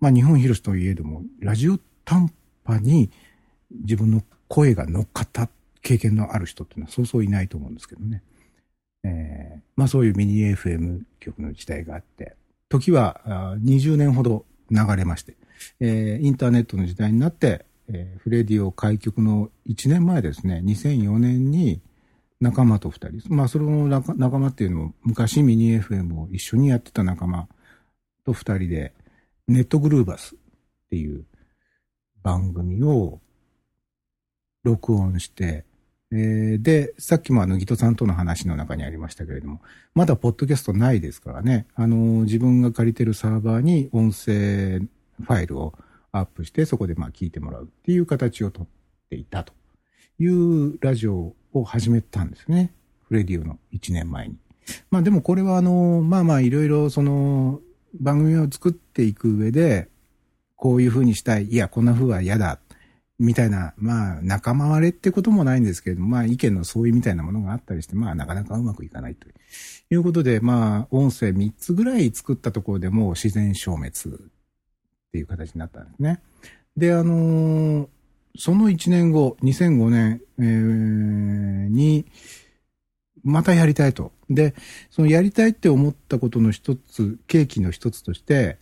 [0.00, 2.32] まあ日本広しといえども、ラジオ短
[2.64, 3.12] 波に
[3.70, 5.48] 自分の声が乗っかった
[5.80, 8.24] 経験のある人っていうのはそうそういないと思うんですけどね。
[9.04, 12.34] えー、まあそういうミニ FM 局の時代があって、
[12.68, 13.20] 時は
[13.62, 15.36] 20年ほど流れまして、
[15.80, 21.80] えー、インターネットの時代になって、えー、フレディオ開局の1年前ですね、2004年に
[22.40, 27.48] 仲間と2人、まあその仲間っていうのも昔ミニ FM を一緒にやってた仲間
[28.24, 28.92] と2人で、
[29.46, 30.38] ネットグルーバスっ
[30.90, 31.24] ていう
[32.22, 33.20] 番組を
[34.62, 35.64] 録音して、
[36.10, 39.60] えー、で、さっきもあの、ギトさんとの話の中にありましたけれども、
[39.94, 44.80] まだポッドキャストないですからね、あの、自分が借りてるサーバーに音声
[45.20, 45.74] ファイルを
[46.12, 48.66] アップして、そこでまあ聞いてもらうっていう形をとっ
[49.10, 49.52] ていたと
[50.18, 52.72] いうラジオを始めたんですね。
[53.08, 54.36] フレディオの1年前に。
[54.90, 57.60] まあでもこれはあの、まあまあいろいろその
[58.00, 59.88] 番組を作っていく上で、
[60.56, 62.58] こういう風にしたい、いや、こんな風は嫌だ
[63.18, 69.26] みたいな、まあ、仲間割れってこともないんですけれども、まあ、意見の相違みたいなものがあったりして、まあ、なかなかうまくいかないと
[69.90, 73.92] いうことで、まあ、音声3つぐらい作ったところでも自然消滅
[75.08, 76.20] っていう形になったんですね。
[76.76, 77.88] で、あのー、
[78.36, 80.44] その1年後、2005年、えー、
[81.68, 82.06] に、
[83.24, 84.12] またやりたいと。
[84.30, 84.54] で、
[84.90, 88.58] そのやりたいって思ったことの一つ、契機の一つとして、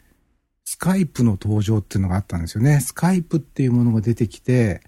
[0.64, 2.80] スカイプの登場っていうのがあったんですよね。
[2.80, 4.82] スカイプっていうものが出てきて、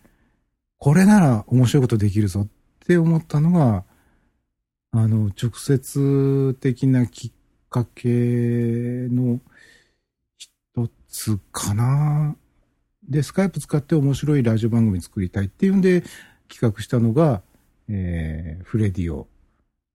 [0.79, 2.49] これなら面白いことできるぞっ
[2.87, 3.85] て思ったのが、
[4.91, 7.33] あの、直接的なきっ
[7.69, 9.41] かけの
[11.53, 12.37] かな。
[13.09, 16.03] で、スカイプ使って面白いラジオ番組作りたいっていうんで
[16.49, 17.43] 企画したのが、
[17.89, 19.27] えー、フレディオ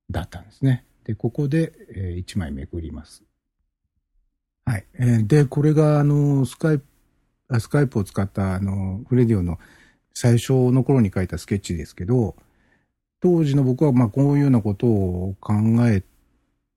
[0.10, 0.86] だったんですね。
[1.04, 3.24] で、ここで、えー、1枚めくります。
[4.66, 4.86] はい。
[4.96, 6.86] えー、で、これが、あの、スカイプ、
[7.60, 9.60] スカイプを使った、あの、フレディオの
[10.14, 12.36] 最初の頃に書いたスケッチですけど、
[13.20, 15.54] 当時の僕は、まあ、こういうようなことを考
[15.88, 16.04] え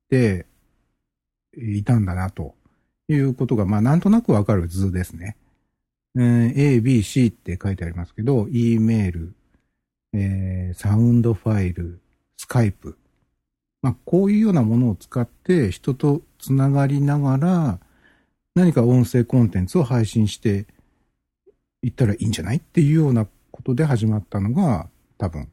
[0.09, 0.45] て
[1.57, 2.55] いたんだな、と
[3.07, 5.37] いうことが、まあ、なんとなくわかる図ですね。
[6.15, 9.35] えー、A, B, C って書いてありますけど、E メール、
[10.13, 11.99] えー、サウンドファイル、
[12.37, 12.97] スカイプ。
[13.81, 17.79] まあ、こういうようなものを使って人とつながりながら、
[18.55, 20.65] 何か音声コンテンツを配信して
[21.83, 24.89] いったらいいんじゃないっていうようなことで始まったのが、
[25.19, 25.49] 多分、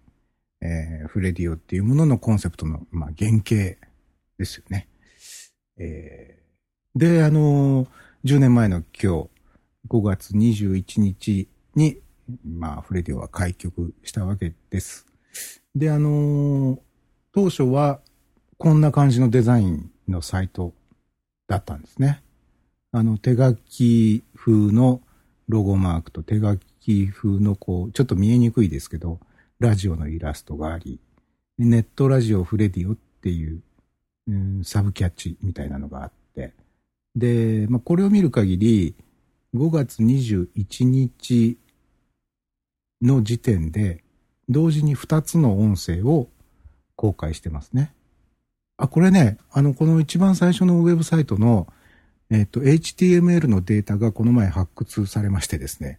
[0.62, 3.78] えー、フレディオっていうもののコンセプトの、まあ、原型
[4.38, 4.88] ですよね。
[5.76, 6.43] えー、
[6.96, 7.88] で、あのー、
[8.24, 9.28] 10年前の今日、
[9.88, 11.98] 5月21日に、
[12.46, 15.04] まあ、フレディオは開局したわけです。
[15.74, 16.78] で、あの、
[17.32, 18.00] 当初は、
[18.58, 20.72] こんな感じのデザインのサイト
[21.48, 22.22] だったんですね。
[22.92, 25.02] あの、手書き風の
[25.48, 29.18] ロゴマークと手書き風のこう、ちょっと見えにくいですけど、
[29.58, 31.00] ラジオのイラストがあり、
[31.58, 33.62] ネットラジオフレディオっていう、
[34.28, 36.23] うん、サブキャッチみたいなのがあって、
[37.16, 38.94] で、まあ、これを見る限り、
[39.54, 41.58] 5月21日
[43.02, 44.02] の時点で、
[44.48, 46.28] 同時に2つの音声を
[46.96, 47.94] 公開してますね。
[48.76, 51.68] あ、これね、あの、この一番最初のウェブサイトの、
[52.30, 55.98] えっと、HTML のデータがこの前発掘されましてですね、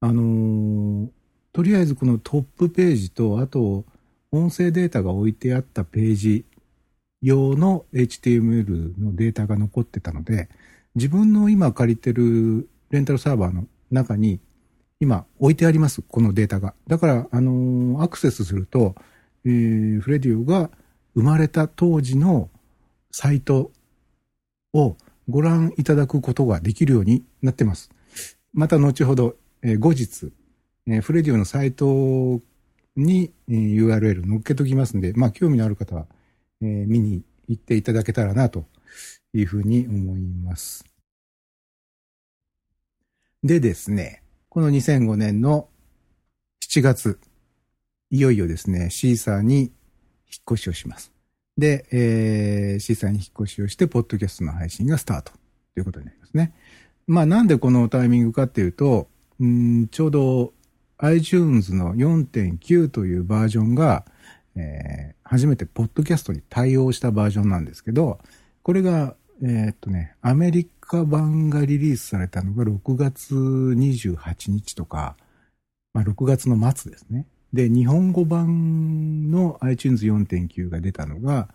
[0.00, 1.08] あのー、
[1.52, 3.84] とりあえずこのトップページと、あと、
[4.32, 6.44] 音声データが置いてあったページ
[7.22, 10.48] 用の HTML のデータが残ってたので、
[10.94, 14.40] 自分の今借りてるレンタルサーバーの中に
[15.00, 16.74] 今置いてあります、このデータが。
[16.86, 18.94] だから、あのー、アクセスすると、
[19.44, 20.70] えー、フレディオが
[21.14, 22.50] 生まれた当時の
[23.10, 23.72] サイト
[24.74, 24.96] を
[25.28, 27.90] ご覧いただくことができるようになってます。
[28.52, 30.32] また後ほど、えー、後日、
[30.86, 32.40] えー、フレディオのサイト
[32.96, 36.06] に、えー、URL 載っけときますんで、まあ興味のある方は、
[36.62, 38.66] えー、見に行っていただけたらなと
[39.34, 40.84] いうふうに思います。
[43.42, 45.68] でですね、この2005年の
[46.62, 47.18] 7月、
[48.10, 49.72] いよいよですね、シーサーに引っ
[50.52, 51.12] 越しをします。
[51.56, 55.38] で、えー、シーサーに引っ越しをして、ポッドキャストの配信がスタートと
[55.78, 56.52] いうことになりますね。
[57.06, 59.08] まあなんでこのタイミングかっていうと、
[59.40, 60.52] うんちょうど
[60.98, 64.04] iTunes の4.9というバージョンが、
[64.56, 68.18] えー、初めてポッドキャストに対応したバージョンなんですけど、
[68.62, 75.16] これが、えー、っとね、アメリカ版がリリースされたのが6月28日とか、
[75.94, 77.26] まあ6月の末ですね。
[77.52, 81.48] で、日本語版の iTunes 4.9が出たのが、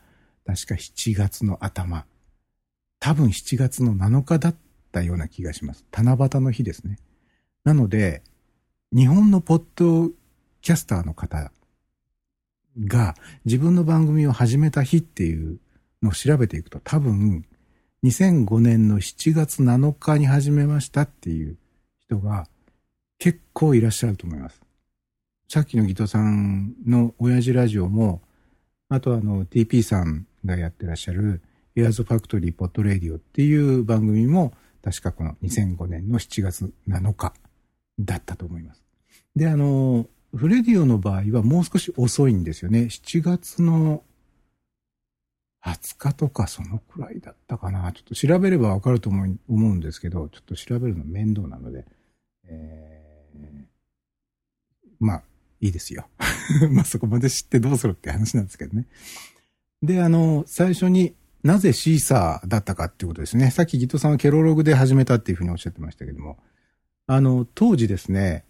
[0.46, 2.06] 確か7月の頭。
[3.00, 4.56] 多分7月の7日だっ
[4.92, 5.86] たような気がします。
[5.92, 6.98] 七夕の日ですね。
[7.64, 8.24] なので、
[8.92, 10.10] 日本のポッド
[10.62, 11.52] キャスターの方
[12.80, 15.60] が自分の番組を始めた日っていう
[16.02, 17.46] のを調べていくと多分
[18.04, 21.58] 2005年の7月7日に始めましたっていう
[22.00, 22.48] 人が
[23.18, 24.62] 結構いらっしゃると思います。
[25.48, 28.22] さっきのギトさんの親父ラジオも、
[28.90, 31.42] あとあの TP さんがやってらっしゃる
[31.76, 37.34] イヤーズファクトリーポッドレディオっていう番組も確かこの2005年の7月7日
[38.00, 38.84] だったと思います。
[39.36, 42.84] で、あの、フレディオの場合はもう少し遅いんですよね。
[42.84, 44.04] 7月の
[45.66, 47.92] 20日とかそのくらいだったかな。
[47.92, 51.86] ちょっと調べればわかると思うんですけど、ちょっと調べるの面倒なので、
[52.48, 55.24] えー、まあ、
[55.62, 56.08] いいですよ。
[56.72, 58.86] まあそこまで知ってどうするって話なんですけどね。
[59.82, 63.52] で、あの、最初になぜシーサーだったかっていうことですね。
[63.52, 66.38] さっきギトさんはケロログで始めたっていうふうにおっしゃってましたけども、
[67.08, 68.46] あの、当時ですね、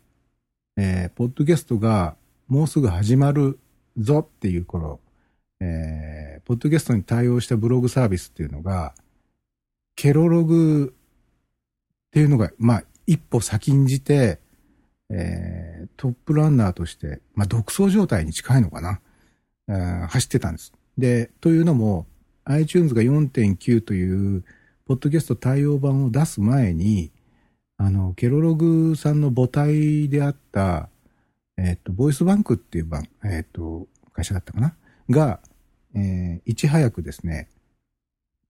[0.77, 2.15] えー、ポッドキャストが
[2.47, 3.59] もうすぐ始まる
[3.97, 4.99] ぞっていう頃、
[5.59, 8.93] えー、ポッドキャストに対応したブログサービスっていうのが、
[9.95, 10.93] ケロログ
[12.07, 14.39] っていうのが、まあ、一歩先んじて、
[15.09, 20.73] えー、トップランナーとして、まあ、独走状態に近いのかな、走ってたんです。
[20.97, 22.05] で、というのも、
[22.45, 24.43] iTunes が4.9という、
[24.87, 27.11] ポッドキャスト対応版を出す前に、
[27.77, 30.89] あの、ケロログさんの母体であった、
[31.57, 34.75] えっ、と、ボイスバンクっていう番、えっ、と、会社だったかな？
[35.09, 35.39] が、
[35.93, 37.49] えー、いち早くですね、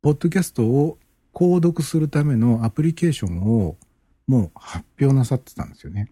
[0.02, 0.98] ポッドキャストを
[1.34, 3.78] 購読するためのアプリケーションを
[4.28, 6.12] もう発表なさってたんですよね。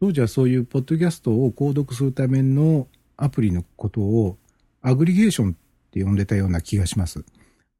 [0.00, 4.38] 当時はそういうポッドキャストを購読するためのアプリのことを
[4.80, 5.54] アグリゲーションっ
[5.90, 7.24] て呼んでたような気がします。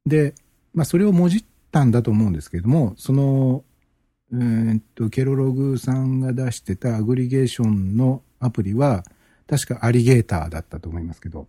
[0.05, 0.35] で、
[0.75, 3.64] まあそれをもじったんだと思うんですけれども、その
[4.33, 9.05] えー、っと、ケロログさんが出してたアグリゲーションのアプリは、
[9.47, 11.47] 確かアリゲーターだったと思いますけど、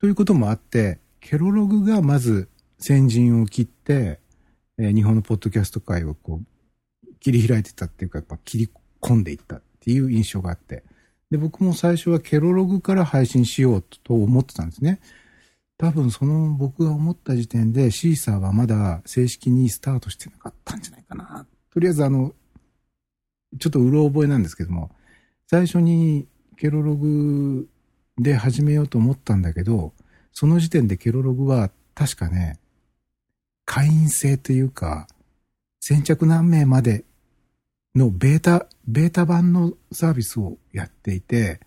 [0.00, 2.48] ということもあって、ケロログがまず
[2.78, 4.20] 先陣を切って、
[4.78, 8.70] えー、日本のポッドキャスト界をこう、切り開いてたっていうか、切り
[9.00, 10.84] 込んでいったっていう印象があって、
[11.30, 15.00] で、僕も最初はケロログから配信しようと思ってたんですね。
[15.78, 22.34] 多分その僕が思った時点でシーサーはまだ正式にスタートしてなかったんじゃないかなとりあえずあの、
[23.58, 24.90] ちょっとうろ覚えなんですけども、
[25.46, 26.26] 最初に
[26.56, 27.68] ケロログ
[28.18, 29.92] で始めようと思ったんだけど、
[30.32, 32.58] その時点でケロログは確かね、
[33.64, 35.08] 会員制というか、
[35.80, 37.04] 先着何名まで
[37.94, 41.60] のベータ、ベータ版のサービスをやっていて、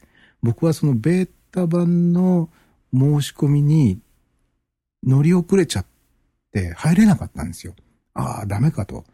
[0.44, 2.50] 僕はそのベータ版の
[2.94, 4.00] 申し込みに
[5.04, 5.86] 乗り遅れちゃっ
[6.52, 7.76] て入れなかったんですよ。
[8.14, 9.06] ああ、ダメかと。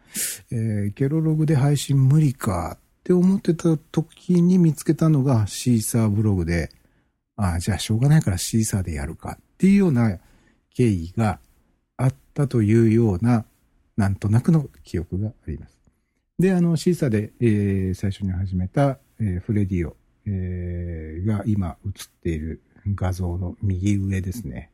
[0.52, 6.70] えー、ケロログで配信無理かって思ってた時に見つけたのがシーサーブログで、
[7.36, 10.18] ああ、じゃあしょうがないからシーサーでやるかっていうような
[10.74, 11.40] 経緯が
[11.96, 13.46] あったというような、
[13.96, 15.78] なんとなくの記憶があります。
[16.40, 21.92] で、あの、シーサーで、えー、最初に始めた、えー、フレディオ、えー、が今映っ
[22.24, 22.62] ている
[22.96, 24.70] 画像の右上ですね。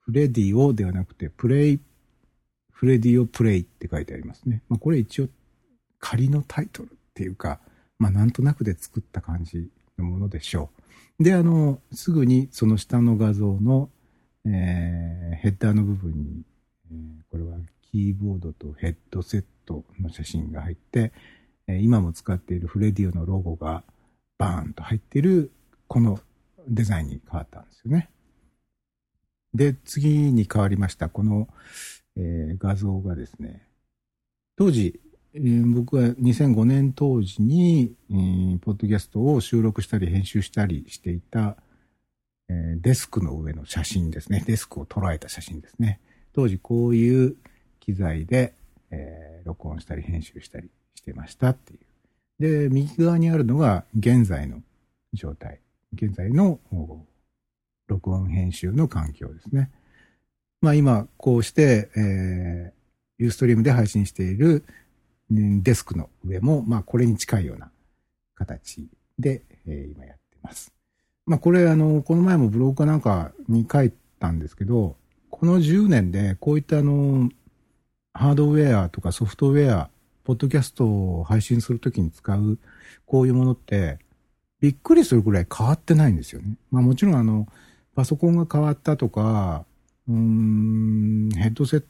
[0.00, 1.80] フレディオではなくて、プレイ
[2.76, 4.62] フレディオプレイって書いてありますね。
[4.68, 5.28] まあ、これ一応
[5.98, 7.58] 仮のタイトルっていうか、
[7.98, 10.68] まあ、なんとなくで作った感じのものでしょ
[11.18, 11.24] う。
[11.24, 13.88] で、あの、すぐにその下の画像の、
[14.44, 16.42] えー、ヘッダーの部分に、
[16.90, 16.98] えー、
[17.30, 17.56] これは
[17.90, 21.12] キーボードとヘッドセットの写真が入って、
[21.66, 23.84] えー、今も使っているフレディオのロゴが
[24.36, 25.50] バーンと入っている
[25.88, 26.20] この
[26.68, 28.10] デザインに変わったんですよね。
[29.54, 31.08] で、次に変わりました。
[31.08, 31.48] この、
[32.16, 33.66] えー、画像がですね、
[34.56, 35.00] 当時、
[35.34, 41.56] えー、僕は2005年当時に、えー、ポッドキャストを収録したり編集したりしていた、
[42.48, 44.44] えー、デスクの上の写真ですね。
[44.46, 46.00] デスクを捉えた写真ですね。
[46.32, 47.36] 当時こういう
[47.80, 48.54] 機材で、
[48.90, 51.80] えー、録音したり編集したりしてましたっていう。
[52.38, 54.62] で、右側にあるのが現在の
[55.12, 55.60] 状態。
[55.92, 56.60] 現在の
[57.86, 59.70] 録音編集の環境ですね。
[60.66, 62.76] まあ今、こうして、えー
[63.18, 64.64] ユーストリームで配信している
[65.30, 67.70] デスクの上も、まあこれに近いような
[68.34, 70.72] 形で、えー、今やってます。
[71.24, 74.96] まあこれあの、この前もブログかなんかに書いたんですけど、
[75.30, 77.30] この10年でこういったあの、
[78.12, 79.90] ハードウェアとかソフトウェア、
[80.24, 82.58] ポッドキャストを配信するときに使う
[83.06, 83.98] こういうものって、
[84.60, 86.56] びっくりするぐらい変わってないんですよね。
[86.70, 87.46] まあもちろんあの、
[87.94, 89.64] パソコンが変わったとか、
[90.08, 91.84] ヘッドセッ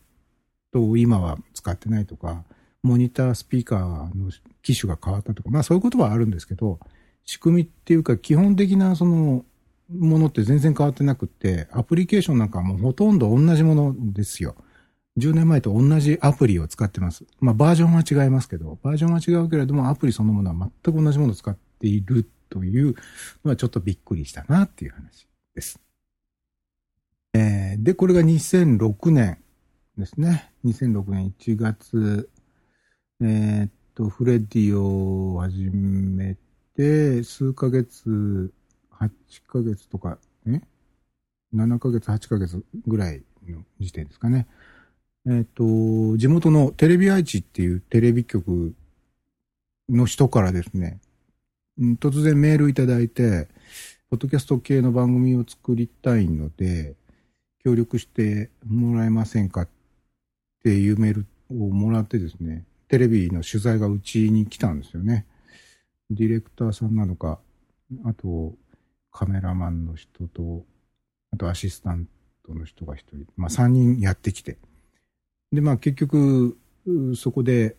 [0.72, 2.44] トを今は使ってないとか、
[2.82, 4.30] モニタースピーカーの
[4.62, 6.78] 機種が変わったとか、まあそういうことはあるんですけど、
[7.24, 9.44] 仕組みっていうか基本的なその
[9.92, 14.54] ものって全然変わってなくて、アプリケーションなんかもほとんど同じものですよ。
[15.18, 17.24] 10年前と同じアプリを使ってます。
[17.40, 22.94] まあバージョンは違いますけど、バージョンは違うけれどもアプリそのものは全く同じものを使っているという
[23.44, 25.85] のはちょっとびっくりしたなっていう話です。
[27.36, 29.36] えー、で、これが2006年
[29.98, 30.50] ですね。
[30.64, 32.30] 2006年1月、
[33.20, 36.38] えー、っと、フレディを始め
[36.74, 38.50] て、数ヶ月、
[38.90, 39.10] 8
[39.48, 40.62] ヶ月とか、え
[41.54, 44.46] ?7 ヶ月、8ヶ月ぐらいの時点ですかね。
[45.26, 45.44] えっ、ー、
[46.12, 48.72] と、地元のテレビ愛知っていうテレビ局
[49.90, 51.00] の人からですね、
[52.00, 53.48] 突然メールいただいて、
[54.08, 56.94] ポッドキャスト系の番組を作りたいので、
[57.66, 59.68] 協力してもらえませんかっ
[60.62, 65.26] ていうメールをもらってですね、テレビの取材がうちに来たんですよね。
[66.08, 67.40] ディレクターさんなのか、
[68.04, 68.54] あと
[69.10, 70.64] カメラマンの人と、
[71.32, 72.06] あとアシスタン
[72.46, 74.58] トの人が一人、まあ三人やってきて。
[75.50, 76.56] で、まあ結局、
[77.16, 77.74] そこで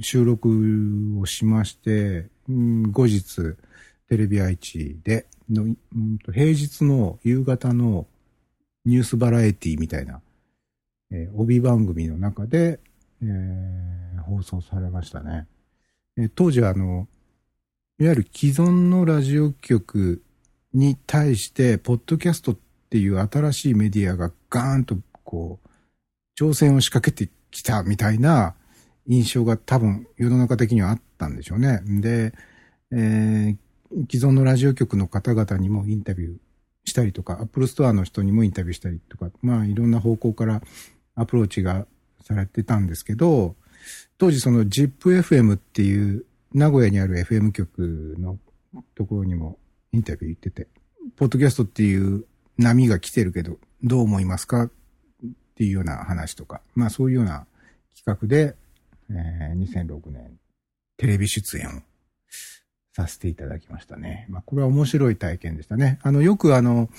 [0.00, 3.54] 収録をしまして、うん、後日、
[4.08, 5.76] テレビ愛知での、うん、
[6.32, 8.08] 平日の夕方の
[8.88, 10.20] ニュースバラエティみたいな
[11.10, 12.80] えー、帯番組の中で、
[13.22, 15.46] えー、放送されましたね。
[16.16, 17.08] えー、当時はあの、
[17.98, 20.22] いわゆる既存のラジオ局
[20.74, 22.56] に対して、ポッドキャストっ
[22.90, 25.68] ていう新しいメディアがガーンとこう、
[26.38, 28.54] 挑戦を仕掛けてきたみたいな
[29.06, 31.80] 印象が多分世の中的にはあったんでしょうね。
[31.84, 32.34] で、
[32.92, 33.56] えー、
[34.10, 36.36] 既存のラジオ局の方々にもインタビュー
[36.88, 40.62] したりとか、アップルストアの人にもインタビューしたりとか、まあいろんな方向から
[41.14, 41.86] アプローチが
[42.22, 43.54] されてたんですけど、
[44.18, 48.38] 当時その ZIPFM っていう名古屋にある FM 局の
[48.94, 49.58] ところにも
[49.92, 50.66] インタビュー行ってて、
[51.16, 52.24] ポッドキャストっていう
[52.58, 54.70] 波が来てるけど、どう思いますかっ
[55.54, 57.46] ていうような話とか、まあそういうような
[57.96, 58.54] 企画で、
[59.10, 60.38] えー、2006年
[60.96, 61.82] テレビ出演を
[62.98, 64.26] させていただきましたね。
[64.28, 66.00] まあこれは面白い体験でしたね。
[66.02, 66.90] あの、よくあの、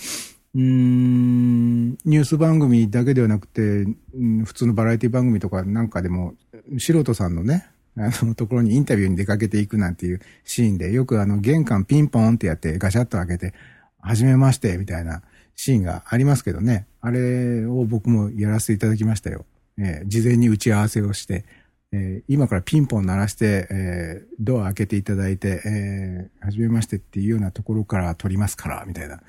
[0.55, 6.35] うん、ニュース番組だけではなくて、うん、普通のバラエティ番組とかなんかでも、
[6.77, 13.53] 素人さんのね、あのところにインタビューに出かけていくなんていうシーンで、よくあの玄関ピンポンってやってガシャッと開けて、
[13.99, 15.21] はじめましてみたいな
[15.55, 16.88] シーンがありますけどね。
[17.01, 19.45] あれを僕もやらせていただきましたよ。
[19.77, 21.45] えー、事前に打ち合わせをして、
[21.91, 29.21] えー、今からピンポン鳴らして、えー、ドア開けていただいて、えー、はじめましてっていうようなところから撮りますから、みたいな。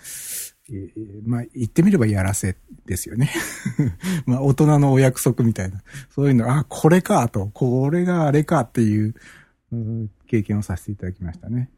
[1.24, 3.30] まあ、言ってみればやらせですよね。
[4.26, 5.82] まあ、大人のお約束みたいな。
[6.14, 9.14] そういうの、あ、これかと、これがあれかっていう、
[10.26, 11.70] 経験をさせていただきましたね。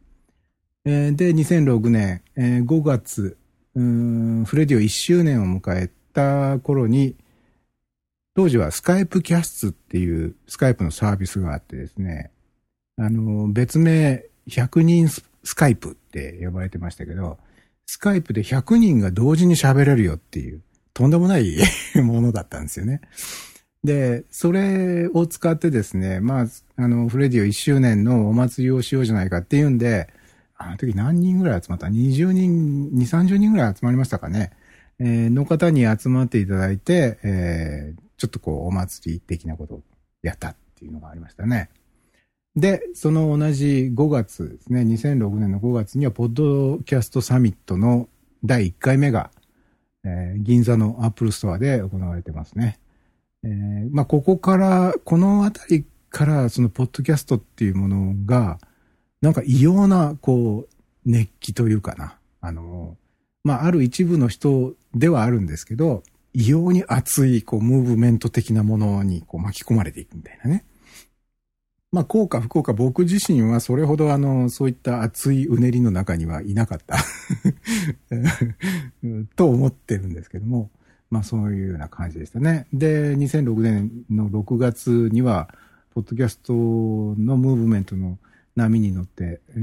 [0.85, 3.37] えー、で、2006年、えー、5月、
[3.75, 7.17] フレディオ1周年を迎えた頃に、
[8.35, 12.31] 当時はスカイプキャストっていうスカイプのサービスがあってですね、
[12.97, 15.23] あの、別名100人ス
[15.55, 17.39] カイプって呼ばれてましたけど、
[17.87, 20.63] スカイプで100人が同時に喋れるよっていう、
[20.95, 21.57] とんでもない
[22.03, 23.03] ものだったんですよね。
[23.85, 30.09] で、それを使ってですね、まあ、あの、フレディオ1周年のお祭りをしようじゃないかっていうんで、
[30.57, 34.53] あの時何人ぐらい集まった ?20 人、2、30人ぐらい集まりましたかね。
[35.01, 39.83] えー、の方に集まっていただいて、えー、ちょっとこう、お祭り的なことを
[40.23, 41.71] やったっていうのがありましたね。
[42.55, 48.09] で、その同じ5月ですね、2006年の5月には、ポッドキャストサミットの
[48.45, 49.33] 第1回目が、
[50.05, 52.79] えー、銀座のアップルストアで行われてますね。
[53.43, 58.61] えー、まあ、ここから、このあたりから、そのポッドキャストっていうものが、
[59.21, 62.19] なんか異様な、こう、熱気というかな。
[62.41, 62.97] あの、
[63.43, 66.05] まあ、ある一部の人ではあるんですけど、
[66.35, 70.65] 異様に熱い、こう、ムーブメント的なものに、こう、巻き込まれていくみたいなね。
[71.93, 76.97] まあ、効果不効果、僕自身はそれほどあの、そういった熱いうねりの中にはいなかった
[79.37, 80.71] と思ってるんですけども、
[81.11, 82.67] まあそういうような感じでしたね。
[82.73, 85.55] で、2006年の6月には、
[85.91, 88.19] ポッドキャストのムーブメントの
[88.57, 89.61] 波に乗って、えー、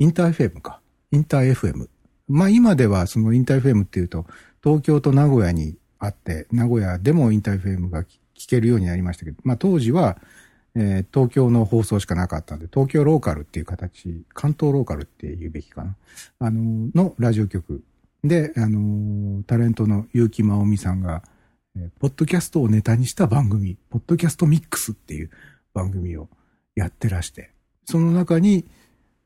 [0.00, 0.80] インター FM か。
[1.12, 1.88] インター FM。
[2.28, 4.26] まあ今ではそのインター FM っていうと、
[4.62, 10.18] 東京と名古屋にあって、名古屋でもインター FM が聞けるようになりましたけど、まあ当時は、
[10.74, 15.96] えー、東京の放送しかなかったんで、東京ローカルっていう形、関東ローカルって言うべきかな。
[16.40, 17.82] あの、のラジオ局
[18.22, 21.22] で、あの、タレントの結城真央美さんが、
[21.76, 25.30] えー、ポッドキャストをネタにした番組、ポッドキャストミックスっていう
[25.72, 26.28] 番組を
[26.74, 27.50] やってらして、
[27.86, 28.66] その中に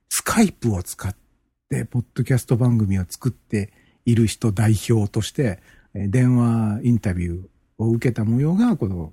[0.08, 1.29] スカイプを使って
[1.70, 3.72] て、ポッドキャスト番組を作って
[4.04, 5.60] いる人代表として、
[5.94, 7.44] えー、電話インタビュー
[7.78, 9.12] を受けた模様が、この、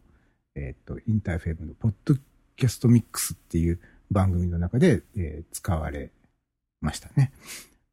[0.56, 2.16] えっ、と、インターフェームのポッド
[2.56, 3.80] キャストミックスっていう
[4.10, 6.10] 番組の中で、えー、使われ
[6.82, 7.32] ましたね。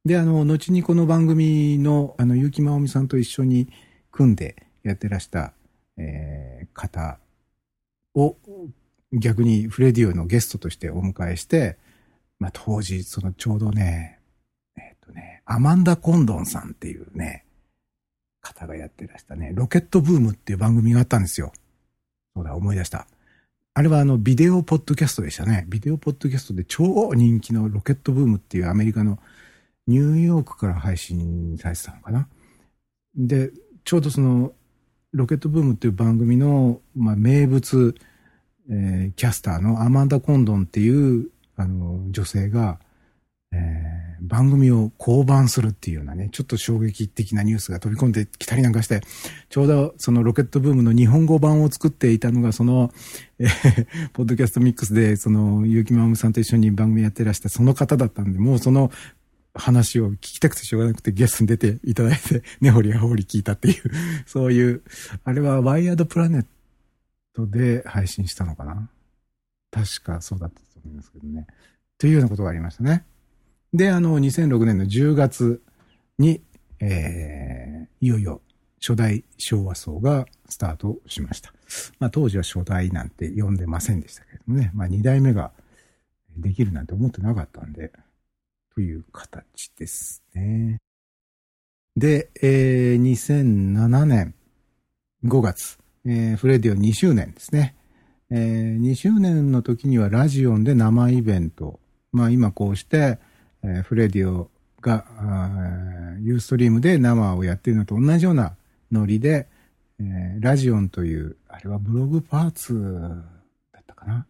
[0.04, 3.68] で、あの、後にこの番組の、あの、結城真央美さんと一緒に
[4.10, 5.52] 組んでやってらした、
[5.98, 7.18] えー、方
[8.14, 8.36] を、
[9.12, 11.76] 逆にフレディオのゲストとしてお迎えして、
[12.38, 14.18] まあ、当時、そのちょうどね、
[15.04, 17.44] とね、アマンダ・コンドンさんっていうね、
[18.40, 21.52] 方がやってらしたね、ロケットブームっていう番組があったんですよ。
[22.34, 23.06] そうだ、思い出した。
[23.76, 25.66] あれはあの、ビデオポッドキャストでしたね。
[25.68, 29.18] ビデオポッドキャストで超人気のロケットブームっていうアメリカの
[29.86, 32.28] ニューヨークから配信されてたのかな。
[33.16, 33.50] で、
[33.84, 34.52] ちょうどその、
[35.12, 37.94] ロケットブームっていう番組の、まあ、名物、
[38.70, 42.80] えー、キャスターのアマンダ・コンドンっていう、あの、女性が、
[43.56, 49.02] えー、番組を降板するっていうようなね、ちょっと衝撃的なニュースが飛び込んできたりなんかして、
[49.48, 52.92] ちょうどそのロケットブームの日本語版を作っていたのが、その、
[53.38, 58.90] えー、ポッドキャストミックスで、その、結城まむさんと一緒に番組やってらしたその方だったんで、もうその
[59.54, 63.82] 話を聞きたくてしょうがなくてゲストに出ていただいて、 根掘り葉掘り聞いたっていう、
[64.26, 64.82] そういう、
[65.22, 66.46] あれはワイヤードプラネッ
[67.34, 68.88] トで配信したのかな？
[69.70, 71.46] 確かそうだったと思いますけどね。
[71.98, 73.04] というようなことがありましたね。
[73.74, 75.60] で、あの、2006年の10月
[76.18, 76.40] に、
[76.78, 78.40] えー、いよいよ
[78.80, 81.52] 初代昭和層がスタートしました。
[81.98, 85.50] まあ当時は初代なんて呼んでませんでしたけどもね、まあ2代目が
[86.36, 87.90] できるなんて思ってなかったんで、
[88.74, 90.78] という形ですね。
[91.96, 94.34] で、えー、2007年
[95.24, 97.74] 5月、えー、フレディオ2周年ですね。
[98.30, 101.80] えー、2周年の時にはラジオンで生イベント。
[102.12, 103.18] まあ今こうして、
[103.64, 104.50] えー、フレディオ
[104.82, 105.06] が、
[106.20, 108.54] ユーストリームで生をやってるのと同じような
[108.92, 109.48] ノリで、
[109.98, 112.74] えー、ラジオンという、あれはブログパーツ
[113.72, 114.26] だったかな。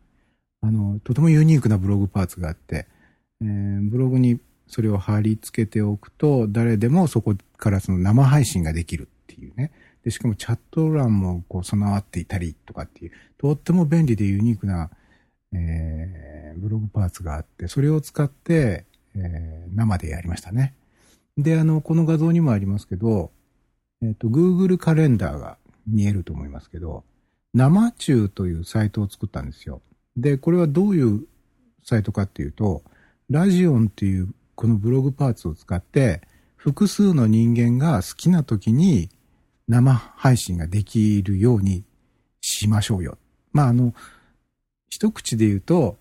[0.60, 2.86] あの、とてもユニークなブログパーツがあって、
[3.42, 9.72] えー、ブログにそれを貼り付けておくと、誰でもそこからその生配信ができるっていうね。
[10.04, 14.90] で、しかもチャット欄もこう備わっていたりとかっていう、とっても便利でユニークな、
[15.52, 18.84] えー、ブログパーツがあって、それを使って、
[19.16, 20.74] えー、生でやりましたね。
[21.36, 23.30] で、あの、この画像にもありますけど、
[24.02, 27.04] えっ、ー、と、Google カレンダーが見えると思いますけど、
[27.52, 29.80] 生中というサイトを作ったんですよ。
[30.16, 31.26] で、これはどういう
[31.84, 32.82] サイトかっていうと、
[33.30, 36.22] ラジオンっていうこのブログパーツを使って、
[36.56, 39.10] 複数の人間が好きな時に
[39.68, 41.84] 生配信ができるように
[42.40, 43.18] しましょうよ。
[43.52, 43.94] まあ、あの、
[44.88, 45.96] 一口で言うと、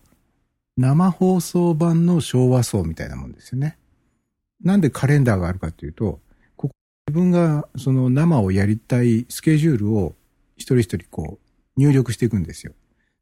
[0.76, 3.78] 生放送版の昭和層みたいなもんですよね。
[4.62, 6.20] なんでカレンダーがあるかというと、
[6.56, 6.74] ここ
[7.06, 10.14] 自分がその生をやりたいスケジュールを
[10.56, 11.38] 一人一人こ
[11.76, 12.72] う入力していくんですよ。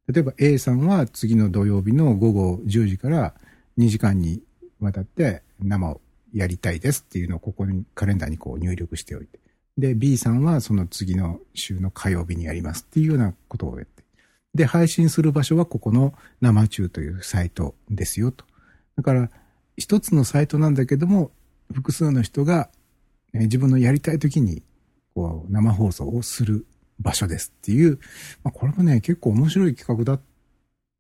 [0.08, 3.34] 例えば A さんは次の土曜日の午後10時から
[3.78, 4.42] 2時間に
[4.80, 6.00] わたって生を
[6.32, 9.38] やりたいですっていうのをここにカレンダーにこう入力しておいて。
[9.78, 14.01] で、B さんはその次の週の火曜日にやりますっていうようなことをやって。
[14.54, 18.44] で、配信する場所はここの生中というサイトですよと。
[18.96, 19.30] だから、
[19.76, 21.30] 一つのサイトなんだけども、
[21.72, 22.70] 複数の人が、
[23.32, 24.62] ね、自分のやりたい時に、
[25.14, 26.66] こう、生放送をする
[27.00, 27.98] 場所ですっていう、
[28.44, 30.20] まあ、これもね、結構面白い企画だっ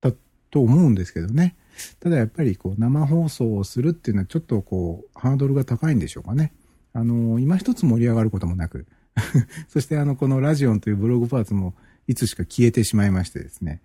[0.00, 0.12] た
[0.50, 1.56] と思うんですけどね。
[2.00, 6.52] ただやっぱりこう、生放送をするっていうのはちょっとこう、ハードルが高いんでしょうかね。
[6.94, 8.86] あの、今一つ盛り上がることもなく、
[9.68, 11.74] そしてあの、このラジオンというブログパーツも、
[12.06, 13.80] いつしか消えてしまいましてですね、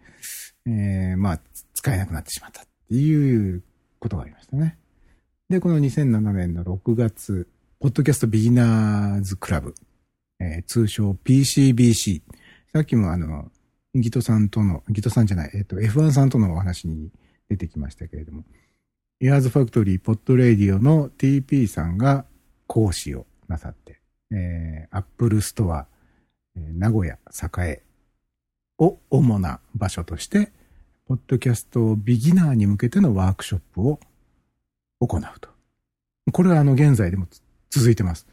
[0.66, 1.40] えー、まあ、
[1.74, 3.64] 使えなくなってしまったっていう
[4.00, 4.78] ことがありましたね。
[5.50, 7.48] で、この2007年の6月、
[7.80, 9.76] ポッドキャストビギナーズクラブ、
[10.40, 12.22] えー、通称 PCBC。
[12.74, 13.52] さっきもあの、
[13.96, 17.12] ギトさんとの、ギトさんじゃない、えっ、ー、と、F1 さんとのお話に
[17.50, 18.44] 出てきましたけれども、
[19.20, 22.26] イヤーズファクトリーポッドレディオの TP さんが
[22.68, 24.00] 講師をなさって、
[24.32, 25.88] えー、アップルストア、
[26.56, 27.18] えー、名古屋、
[27.66, 27.84] 栄
[28.80, 30.52] を主な場所として、
[31.08, 34.00] ポッドキャストビギナーに向けてのワークショップを
[35.00, 35.50] 行うと。
[36.32, 37.28] これはあの現在でも
[37.70, 38.28] 続いてます。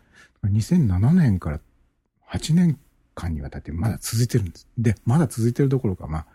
[0.44, 1.60] 2007年から
[2.30, 2.78] 8年
[3.14, 4.68] 間にわたってまだ続いてるんです。
[4.76, 6.26] で、まだ続いてるどころか、まあ、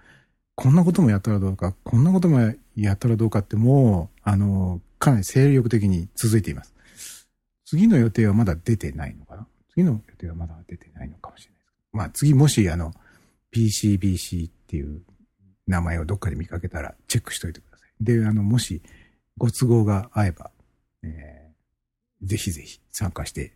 [0.56, 6.74] こんなこともやったらどうか、こんなこともやったらどうかってもう、あの、かなり精力的に続いています。
[7.66, 9.48] 次の予定はまだ出てないのかな？
[9.74, 11.74] 次の予定はまだ出てないのかもしれないです。
[11.94, 12.94] まあ次もしあの、
[13.54, 15.02] PCBC っていう
[15.68, 18.04] 名前をどっかで見かけたらチェックしといてください。
[18.04, 18.82] で、あの、もし
[19.38, 20.52] ご都合が合えば、
[21.04, 23.54] えー、ぜひぜひ参加して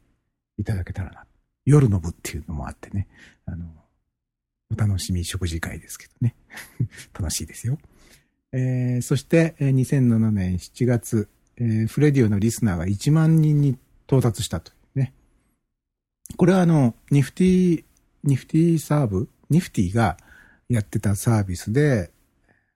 [0.57, 1.25] いただけたらな。
[1.65, 3.07] 夜の部っていうのもあってね、
[3.45, 3.65] あの、
[4.71, 6.35] お楽しみ食事会ですけどね。
[7.13, 7.79] 楽しいですよ。
[8.51, 13.77] えー、そして、2007年7月、えー、フレディオのリスナーが1万人に
[14.07, 15.13] 到達したとね。
[16.37, 17.83] これはあの、ニフティ、
[18.23, 20.17] ニフティサーブニフティが
[20.67, 22.11] やってたサービスで、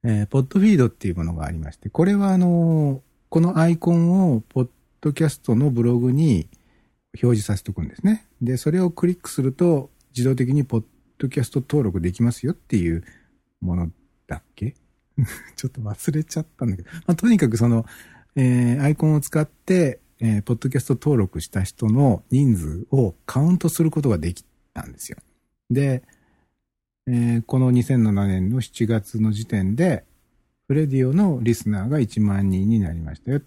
[0.04, 4.70] えー、ポッドフィードっていうものがありまして、これはあの、このアイコンをポッ
[5.02, 6.48] ドキャストのブログに
[7.22, 8.26] 表示させておくんですね。
[8.42, 10.84] で、それをクリックすると自動的にポッ
[11.18, 13.04] ドキャスト登録できますよっていう
[13.60, 13.90] もの
[14.28, 14.76] だっけ？
[15.56, 16.90] ちょっと忘れちゃったんだけど。
[16.92, 17.86] まあ、とにかくその、
[18.36, 25.18] えー、アイコンを使って、えー、ポッドキャスト登録した人の人数をカウントすることができたんですよ。
[25.70, 26.04] で、
[27.08, 30.04] えー、この2007年の7月の時点で、
[30.68, 33.42] フレディオのリスナーが1万人になりましたよ、っ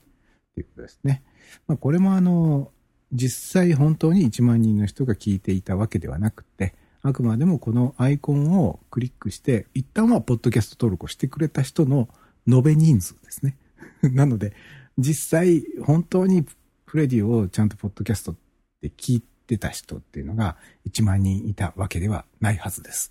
[0.54, 1.22] ていうことですね。
[1.66, 2.70] まあ、これもあの、
[3.12, 12.08] 実際本当に1万人の人が聞いていたわけではなくて、あくまでもこのアイコンをクリックして、一旦はポッドキャスト登録をしてくれた人の
[12.48, 13.56] 延べ人数ですね。
[14.02, 14.54] なので、
[14.96, 16.46] 実際本当に
[16.86, 18.36] フレディオをちゃんとポッドキャストっ
[18.80, 20.56] て聞いてた人っていうのが
[20.88, 23.10] 1万人いたわけではないはずです。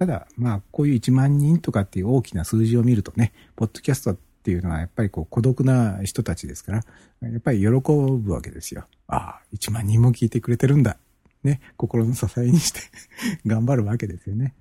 [0.00, 6.84] ただ、まあ、こういう1万人とかっていう大きな数字を見るとね、ポッドキャストっていうのはやっぱりこう孤独な人たちですから、
[7.20, 8.86] やっぱり喜ぶわけですよ。
[9.08, 10.96] ああ、1万人も聞いてくれてるんだ。
[11.44, 12.80] ね、心の支えにして
[13.44, 14.54] 頑張るわけですよね。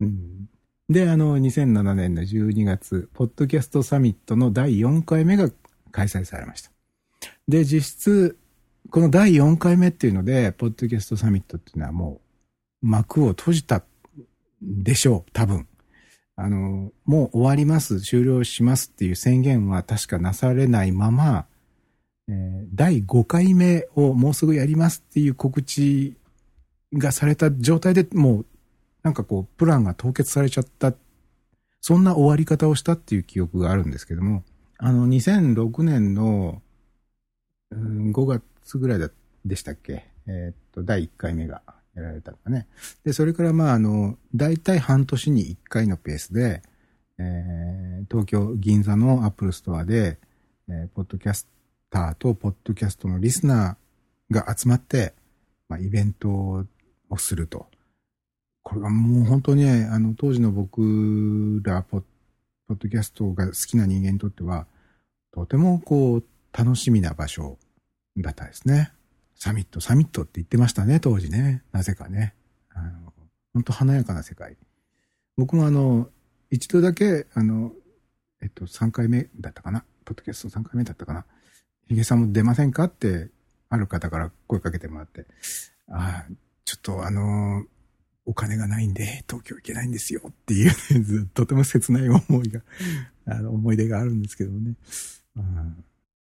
[0.00, 0.48] うん、
[0.88, 5.48] で、あの、2007年の12月、ポッドキャストサミットの第4回目が
[5.92, 6.72] 開催されました。
[7.46, 8.36] で、実質、
[8.90, 12.20] この第4回目っていうので、ポッドキャストサミットっていうのはも
[12.82, 13.84] う幕を閉じた
[14.62, 15.66] でしょう、多分。
[16.36, 21.46] あの、もう終わります、終了しますっていう宣言は確かなされないまま、
[22.28, 26.16] えー、第5回目をもうすぐやりますっていう告知
[26.94, 28.46] がされた状態でもう、
[29.02, 30.94] なんかこう、プランが凍結されちゃった、
[31.80, 34.44] そんな終わり方をしたっていう記憶があるんですけども、
[34.78, 36.62] あの、2006年の、
[37.70, 39.10] うん、5月ぐらい
[39.44, 40.06] でしたっけ？
[40.26, 41.62] えー、っと、第1回目が。
[41.94, 42.66] やられたのがね。
[43.04, 46.62] で、それからまあ、あの、大体半年に1回のペースで、
[47.18, 50.18] えー、東京銀座のアップルストアで、
[50.68, 51.46] えー、ポッドキャス
[51.90, 55.14] ターとポッドキャストのリスナーが集まって、
[55.68, 56.66] まあ、イベントを
[57.18, 57.66] すると。
[58.62, 62.00] これがもう本当に、あの、当時の僕らポッ、
[62.68, 64.66] ポッドキャストが好きな人間にとっては、
[65.32, 67.58] とてもこう、楽しみな場所
[68.18, 68.92] だったですね。
[69.42, 71.64] サミット、サミットって言ってましたね、当時ね。
[71.72, 72.32] なぜかね。
[72.72, 73.12] あの、
[73.52, 74.56] 本当華やかな世界。
[75.36, 76.08] 僕もあの、
[76.52, 77.72] 一度だけ、あの、
[78.40, 79.84] えっと、3回目だったかな。
[80.04, 81.26] ポッドキャスト3回目だったかな。
[81.88, 83.30] ヒゲさんも出ませんかって、
[83.68, 85.26] ある方から声かけてもらって、
[85.88, 86.32] ああ、
[86.64, 87.64] ちょっとあの、
[88.24, 90.70] お金がないんで、東京行けないんですよっていう、
[91.24, 92.60] ね、とても切ない思いが、
[93.24, 94.76] あの、思い出があるんですけどね。
[95.34, 95.84] うん